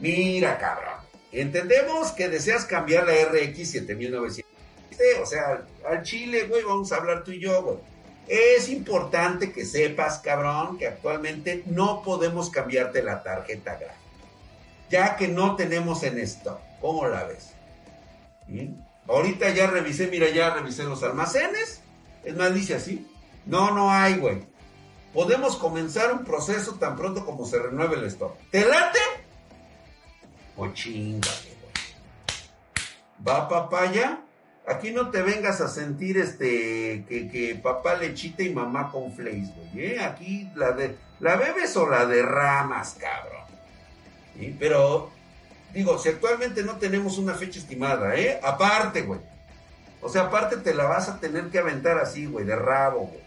Mira, 0.00 0.58
cabrón. 0.58 1.04
Entendemos 1.30 2.12
que 2.12 2.28
deseas 2.28 2.64
cambiar 2.64 3.06
la 3.06 3.12
RX 3.12 3.70
7900. 3.70 4.44
O 5.22 5.26
sea, 5.26 5.64
al 5.88 6.02
Chile, 6.02 6.46
güey, 6.48 6.62
vamos 6.62 6.92
a 6.92 6.96
hablar 6.96 7.24
tú 7.24 7.32
y 7.32 7.40
yo, 7.40 7.62
güey. 7.62 7.76
Es 8.26 8.68
importante 8.68 9.52
que 9.52 9.66
sepas, 9.66 10.18
cabrón, 10.18 10.78
que 10.78 10.86
actualmente 10.86 11.62
no 11.66 12.02
podemos 12.02 12.50
cambiarte 12.50 13.02
la 13.02 13.22
tarjeta 13.22 13.74
gráfica. 13.74 13.98
Ya 14.90 15.16
que 15.16 15.28
no 15.28 15.56
tenemos 15.56 16.02
en 16.04 16.18
esto. 16.18 16.60
¿Cómo 16.80 17.06
la 17.06 17.24
ves? 17.24 17.50
Ahorita 19.08 19.50
ya 19.50 19.66
revisé, 19.66 20.06
mira, 20.08 20.28
ya 20.30 20.54
revisé 20.54 20.84
los 20.84 21.02
almacenes. 21.02 21.82
Es 22.24 22.34
más, 22.36 22.54
dice 22.54 22.74
así. 22.74 23.06
No, 23.46 23.70
no 23.70 23.90
hay, 23.90 24.16
güey. 24.16 24.42
Podemos 25.12 25.56
comenzar 25.56 26.12
un 26.12 26.24
proceso 26.24 26.74
tan 26.74 26.96
pronto 26.96 27.24
como 27.24 27.44
se 27.44 27.58
renueve 27.58 27.96
el 27.96 28.04
stock. 28.04 28.36
¿Te 28.50 28.64
late? 28.64 28.98
O 30.56 30.68
chingate, 30.68 31.54
güey. 31.60 33.26
¿Va 33.26 33.48
papaya? 33.48 34.20
Aquí 34.66 34.92
no 34.92 35.10
te 35.10 35.20
vengas 35.20 35.60
a 35.60 35.68
sentir 35.68 36.16
este 36.16 37.04
que, 37.06 37.60
papá 37.62 37.96
lechita 37.96 38.42
y 38.42 38.54
mamá 38.54 38.90
con 38.90 39.12
flakes, 39.12 39.50
güey. 39.54 39.86
¿eh? 39.86 40.00
Aquí 40.00 40.50
la 40.54 40.72
de 40.72 40.96
la 41.20 41.36
bebes 41.36 41.76
o 41.76 41.88
la 41.88 42.06
derramas, 42.06 42.96
cabrón. 42.98 43.44
Pero 44.58 45.10
digo, 45.74 45.98
si 45.98 46.08
actualmente 46.08 46.62
no 46.62 46.76
tenemos 46.76 47.18
una 47.18 47.34
fecha 47.34 47.58
estimada, 47.58 48.14
¿eh? 48.14 48.40
Aparte, 48.42 49.02
güey. 49.02 49.20
O 50.00 50.08
sea, 50.08 50.22
aparte 50.22 50.58
te 50.58 50.72
la 50.72 50.84
vas 50.84 51.08
a 51.08 51.18
tener 51.18 51.48
que 51.48 51.58
aventar 51.58 51.98
así, 51.98 52.26
güey, 52.26 52.44
de 52.44 52.56
rabo, 52.56 53.06
güey. 53.06 53.22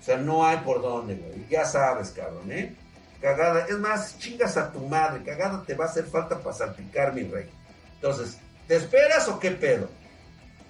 O 0.00 0.04
sea, 0.04 0.18
no 0.18 0.46
hay 0.46 0.58
por 0.58 0.82
dónde, 0.82 1.14
güey. 1.14 1.46
Ya 1.48 1.64
sabes, 1.64 2.10
cabrón, 2.10 2.52
¿eh? 2.52 2.74
Cagada. 3.20 3.64
Es 3.66 3.78
más, 3.78 4.18
chingas 4.18 4.56
a 4.58 4.70
tu 4.70 4.80
madre. 4.80 5.24
Cagada 5.24 5.62
te 5.66 5.74
va 5.74 5.86
a 5.86 5.88
hacer 5.88 6.04
falta 6.04 6.38
para 6.38 6.54
salpicar, 6.54 7.14
mi 7.14 7.22
rey. 7.22 7.50
Entonces, 7.94 8.38
¿te 8.68 8.76
esperas 8.76 9.26
o 9.28 9.40
qué 9.40 9.52
pedo? 9.52 9.88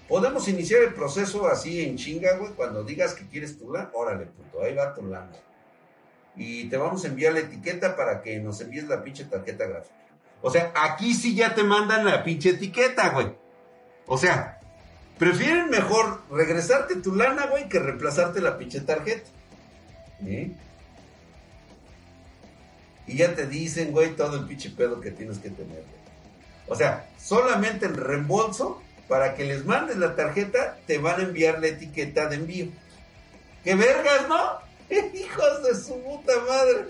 Podemos 0.09 0.47
iniciar 0.47 0.83
el 0.83 0.95
proceso 0.95 1.49
así 1.49 1.83
en 1.83 1.97
chinga, 1.97 2.37
güey. 2.37 2.53
Cuando 2.53 2.85
digas 2.85 3.14
que 3.14 3.27
quieres 3.27 3.59
tu 3.59 3.73
LAN, 3.73 3.90
órale, 3.93 4.27
puto, 4.27 4.62
ahí 4.62 4.73
va 4.73 4.95
tu 4.95 5.05
LAN. 5.05 5.33
Y 6.37 6.69
te 6.69 6.77
vamos 6.77 7.05
a 7.05 7.09
enviar 7.09 7.33
la 7.33 7.40
etiqueta 7.40 7.97
para 7.97 8.23
que 8.23 8.38
nos 8.38 8.61
envíes 8.61 8.87
la 8.87 9.03
pinche 9.03 9.25
tarjeta 9.25 9.67
gráfica. 9.67 10.04
O 10.47 10.51
sea, 10.51 10.75
aquí 10.77 11.15
sí 11.15 11.35
ya 11.35 11.55
te 11.55 11.63
mandan 11.63 12.05
la 12.05 12.23
pinche 12.23 12.51
etiqueta, 12.51 13.09
güey. 13.09 13.33
O 14.07 14.19
sea, 14.19 14.61
prefieren 15.19 15.71
mejor 15.71 16.21
regresarte 16.31 16.97
tu 16.97 17.15
lana, 17.15 17.47
güey, 17.47 17.67
que 17.67 17.79
reemplazarte 17.79 18.43
la 18.43 18.59
pinche 18.59 18.83
tarjeta. 18.83 19.27
¿Sí? 20.23 20.55
Y 23.07 23.17
ya 23.17 23.35
te 23.35 23.47
dicen, 23.47 23.91
güey, 23.91 24.17
todo 24.17 24.37
el 24.37 24.45
pinche 24.45 24.69
pedo 24.69 25.01
que 25.01 25.13
tienes 25.13 25.39
que 25.39 25.49
tener, 25.49 25.81
güey. 25.81 26.05
O 26.69 26.77
sea, 26.77 27.09
solamente 27.19 27.87
el 27.87 27.97
reembolso 27.97 28.83
para 29.09 29.37
que 29.37 29.45
les 29.45 29.65
mandes 29.65 29.97
la 29.97 30.15
tarjeta, 30.15 30.77
te 30.87 30.99
van 30.99 31.21
a 31.21 31.25
enviar 31.25 31.59
la 31.59 31.69
etiqueta 31.69 32.29
de 32.29 32.37
envío. 32.37 32.67
¡Qué 33.63 33.75
vergas, 33.75 34.29
no! 34.29 34.59
¡Hijos 34.95 35.63
de 35.63 35.75
su 35.75 36.03
puta 36.03 36.33
madre! 36.47 36.85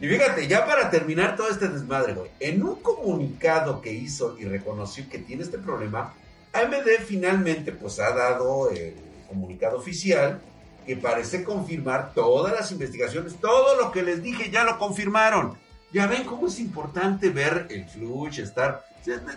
Y 0.00 0.08
fíjate, 0.08 0.46
ya 0.46 0.66
para 0.66 0.90
terminar 0.90 1.36
todo 1.36 1.48
este 1.48 1.68
desmadre, 1.68 2.14
güey, 2.14 2.30
en 2.40 2.62
un 2.62 2.76
comunicado 2.76 3.80
que 3.80 3.92
hizo 3.92 4.36
y 4.38 4.44
reconoció 4.44 5.08
que 5.08 5.18
tiene 5.18 5.42
este 5.42 5.58
problema, 5.58 6.12
AMD 6.52 7.04
finalmente 7.06 7.72
pues 7.72 7.98
ha 7.98 8.10
dado 8.14 8.70
el 8.70 8.94
comunicado 9.28 9.78
oficial 9.78 10.40
que 10.86 10.96
parece 10.96 11.42
confirmar 11.42 12.12
todas 12.14 12.52
las 12.52 12.70
investigaciones, 12.72 13.36
todo 13.40 13.80
lo 13.80 13.90
que 13.90 14.02
les 14.02 14.22
dije 14.22 14.50
ya 14.50 14.64
lo 14.64 14.78
confirmaron. 14.78 15.58
Ya 15.92 16.06
ven 16.06 16.24
cómo 16.24 16.48
es 16.48 16.60
importante 16.60 17.30
ver 17.30 17.66
el 17.70 17.86
flush, 17.86 18.40
estar 18.40 18.84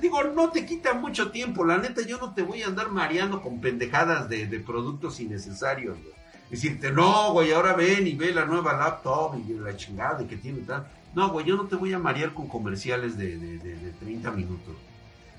Digo, 0.01 0.23
no 0.23 0.49
te 0.49 0.65
quita 0.65 0.93
mucho 0.93 1.31
tiempo. 1.31 1.63
La 1.63 1.77
neta, 1.77 2.01
yo 2.01 2.17
no 2.17 2.33
te 2.33 2.41
voy 2.41 2.63
a 2.63 2.67
andar 2.67 2.89
mareando 2.89 3.41
con 3.41 3.61
pendejadas 3.61 4.27
de, 4.27 4.47
productos 4.65 5.19
innecesarios, 5.19 5.97
güey. 6.01 6.18
Decirte, 6.49 6.91
no, 6.91 7.33
güey, 7.33 7.51
ahora 7.51 7.73
ven 7.73 8.07
y 8.07 8.15
ve 8.15 8.33
la 8.33 8.45
nueva 8.45 8.73
laptop 8.73 9.35
y 9.37 9.53
la 9.53 9.75
chingada 9.77 10.27
que 10.27 10.37
tiene 10.37 10.61
tal. 10.61 10.87
No, 11.13 11.29
güey, 11.29 11.45
yo 11.45 11.55
no 11.55 11.67
te 11.67 11.75
voy 11.75 11.93
a 11.93 11.99
marear 11.99 12.33
con 12.33 12.47
comerciales 12.47 13.17
de, 13.17 13.37
de 13.37 13.91
30 13.99 14.31
minutos. 14.31 14.75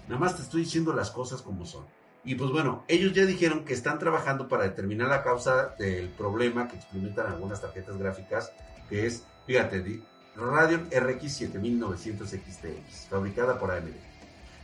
Nada 0.09 0.21
más 0.21 0.37
te 0.37 0.43
estoy 0.43 0.63
diciendo 0.63 0.93
las 0.93 1.11
cosas 1.11 1.43
como 1.43 1.65
son. 1.67 1.85
Y 2.25 2.35
pues 2.35 2.51
bueno, 2.51 2.85
ellos 2.87 3.13
ya 3.13 3.25
dijeron 3.25 3.65
que 3.65 3.73
están 3.73 3.99
trabajando 3.99 4.47
para 4.49 4.65
determinar 4.65 5.09
la 5.09 5.23
causa 5.23 5.75
del 5.79 6.09
problema 6.11 6.69
que 6.69 6.77
experimentan 6.77 7.27
algunas 7.27 7.61
tarjetas 7.61 7.97
gráficas, 7.97 8.53
que 8.89 9.07
es, 9.07 9.25
fíjate, 9.47 10.03
Radeon 10.37 10.89
RX 10.93 11.33
7900 11.33 12.29
XTX, 12.29 13.07
fabricada 13.09 13.59
por 13.59 13.71
AMD. 13.71 13.89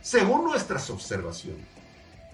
Según 0.01 0.43
nuestras 0.43 0.89
observaciones, 0.89 1.65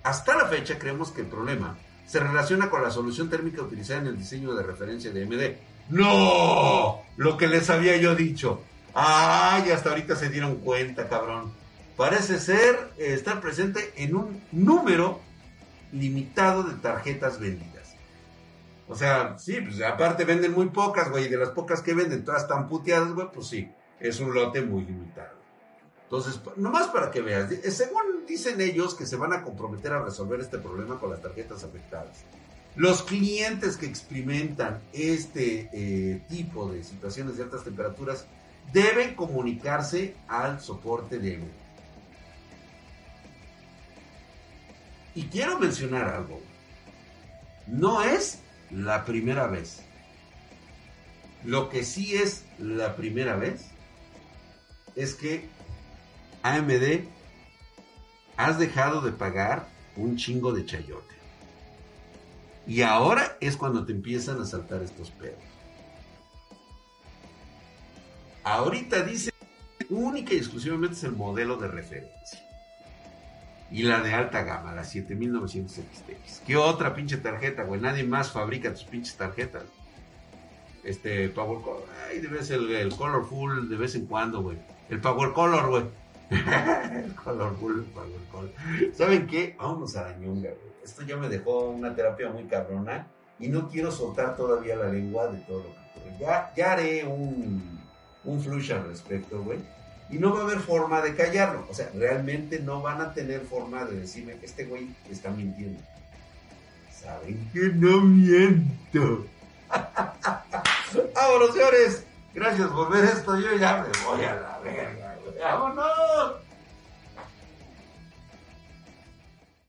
hasta 0.03 0.35
la 0.35 0.47
fecha 0.47 0.77
creemos 0.77 1.11
que 1.11 1.21
el 1.21 1.27
problema 1.27 1.77
se 2.05 2.19
relaciona 2.19 2.69
con 2.69 2.83
la 2.83 2.91
solución 2.91 3.29
térmica 3.29 3.61
utilizada 3.61 4.01
en 4.01 4.07
el 4.07 4.17
diseño 4.17 4.53
de 4.53 4.63
referencia 4.63 5.11
de 5.11 5.25
MD. 5.25 5.57
¡No! 5.89 7.01
Lo 7.17 7.37
que 7.37 7.47
les 7.47 7.69
había 7.69 7.97
yo 7.97 8.15
dicho. 8.15 8.61
¡Ay! 8.93 9.71
Hasta 9.71 9.89
ahorita 9.89 10.15
se 10.15 10.29
dieron 10.29 10.57
cuenta, 10.57 11.09
cabrón. 11.09 11.51
Parece 11.97 12.39
ser 12.39 12.91
eh, 12.97 13.13
estar 13.13 13.39
presente 13.39 13.93
en 13.97 14.15
un 14.15 14.41
número 14.51 15.19
limitado 15.91 16.63
de 16.63 16.75
tarjetas 16.75 17.39
vendidas. 17.39 17.95
O 18.87 18.95
sea, 18.95 19.37
sí, 19.37 19.61
pues 19.61 19.81
aparte 19.81 20.25
venden 20.25 20.53
muy 20.53 20.67
pocas, 20.67 21.09
güey, 21.09 21.25
y 21.25 21.29
de 21.29 21.37
las 21.37 21.49
pocas 21.49 21.81
que 21.81 21.93
venden, 21.93 22.25
todas 22.25 22.43
están 22.43 22.67
puteadas, 22.67 23.13
güey, 23.13 23.27
pues 23.33 23.47
sí, 23.47 23.71
es 23.99 24.19
un 24.19 24.33
lote 24.33 24.61
muy 24.61 24.83
limitado. 24.83 25.42
Entonces, 26.13 26.39
nomás 26.57 26.89
para 26.89 27.09
que 27.09 27.21
veas, 27.21 27.51
eh, 27.51 27.71
según 27.71 28.23
dicen 28.27 28.61
ellos 28.61 28.93
que 28.93 29.07
se 29.07 29.15
van 29.15 29.33
a 29.33 29.41
comprometer 29.41 29.93
a 29.93 30.03
resolver 30.03 30.39
este 30.41 30.59
problema 30.59 30.99
con 30.99 31.09
las 31.09 31.23
tarjetas 31.23 31.63
afectadas. 31.63 32.19
Los 32.75 33.01
clientes 33.01 33.77
que 33.77 33.87
experimentan 33.87 34.79
este 34.93 35.71
eh, 35.73 36.21
tipo 36.29 36.71
de 36.71 36.83
situaciones 36.83 37.37
de 37.37 37.43
altas 37.45 37.63
temperaturas 37.63 38.27
deben 38.71 39.15
comunicarse 39.15 40.13
al 40.27 40.61
soporte 40.61 41.17
de 41.17 41.33
M. 41.33 41.47
Y 45.15 45.23
quiero 45.23 45.57
mencionar 45.57 46.09
algo. 46.09 46.39
No 47.65 48.03
es 48.03 48.37
la 48.69 49.03
primera 49.03 49.47
vez. 49.47 49.81
Lo 51.43 51.69
que 51.69 51.83
sí 51.83 52.13
es 52.13 52.43
la 52.59 52.95
primera 52.95 53.35
vez 53.35 53.65
es 54.95 55.15
que 55.15 55.49
AMD, 56.43 57.05
has 58.35 58.59
dejado 58.59 59.01
de 59.01 59.13
pagar 59.13 59.67
un 59.95 60.17
chingo 60.17 60.51
de 60.51 60.65
chayote. 60.65 61.15
Y 62.67 62.81
ahora 62.81 63.37
es 63.39 63.55
cuando 63.57 63.85
te 63.85 63.93
empiezan 63.93 64.41
a 64.41 64.45
saltar 64.45 64.81
estos 64.81 65.09
pedos. 65.11 65.39
Ahorita 68.43 69.03
dice 69.03 69.31
única 69.89 70.33
y 70.33 70.37
exclusivamente 70.37 70.95
es 70.95 71.03
el 71.05 71.13
modelo 71.13 71.55
de 71.55 71.69
referencia. 71.69 72.39
Y 73.71 73.83
la 73.83 74.01
de 74.01 74.13
alta 74.13 74.43
gama, 74.43 74.73
la 74.73 74.83
7900 74.83 75.75
XTX. 75.75 76.41
¿Qué 76.45 76.57
otra 76.57 76.93
pinche 76.93 77.17
tarjeta, 77.17 77.63
güey? 77.63 77.79
Nadie 77.79 78.03
más 78.03 78.31
fabrica 78.31 78.71
tus 78.71 78.83
pinches 78.83 79.15
tarjetas. 79.15 79.63
Este 80.83 81.29
Power 81.29 81.61
Color. 81.61 81.85
Ay, 82.09 82.17
el, 82.17 82.71
el 82.71 82.95
Colorful 82.95 83.69
de 83.69 83.77
vez 83.77 83.95
en 83.95 84.05
cuando, 84.05 84.41
güey. 84.41 84.57
El 84.89 84.99
Power 84.99 85.31
Color, 85.31 85.69
güey 85.69 86.02
el 86.33 87.15
color 87.15 87.55
color 87.59 88.51
¿Saben 88.93 89.27
qué? 89.27 89.55
Vámonos 89.57 89.95
a 89.95 90.09
la 90.09 90.17
ñonga, 90.17 90.49
güey. 90.49 90.73
Esto 90.83 91.03
ya 91.03 91.17
me 91.17 91.29
dejó 91.29 91.69
una 91.69 91.95
terapia 91.95 92.29
muy 92.29 92.43
cabrona 92.43 93.07
y 93.39 93.47
no 93.47 93.69
quiero 93.69 93.91
soltar 93.91 94.35
todavía 94.35 94.75
la 94.75 94.89
lengua 94.89 95.27
de 95.27 95.39
todo 95.39 95.59
lo 95.59 95.63
que 95.63 95.69
ocurre. 95.69 96.17
Ya, 96.19 96.51
ya 96.55 96.73
haré 96.73 97.05
un, 97.05 97.79
un 98.25 98.41
flush 98.41 98.71
al 98.73 98.87
respecto, 98.87 99.41
güey. 99.41 99.59
Y 100.09 100.17
no 100.17 100.33
va 100.33 100.41
a 100.41 100.43
haber 100.43 100.59
forma 100.59 101.01
de 101.01 101.15
callarlo. 101.15 101.65
O 101.69 101.73
sea, 101.73 101.89
realmente 101.95 102.59
no 102.59 102.81
van 102.81 103.01
a 103.01 103.13
tener 103.13 103.41
forma 103.41 103.85
de 103.85 104.01
decirme 104.01 104.37
que 104.37 104.45
este 104.45 104.65
güey 104.65 104.93
está 105.09 105.31
mintiendo. 105.31 105.81
¿Saben 106.91 107.49
que 107.51 107.69
no 107.73 108.01
miento? 108.01 109.25
Vámonos, 111.15 111.53
señores. 111.53 112.05
Gracias 112.33 112.67
por 112.69 112.91
ver 112.91 113.05
esto. 113.05 113.39
Yo 113.39 113.55
ya 113.57 113.83
me 113.83 114.05
voy 114.05 114.25
a 114.25 114.35
la 114.35 114.59
verga. 114.63 115.02
¡Vámonos! 115.43 116.42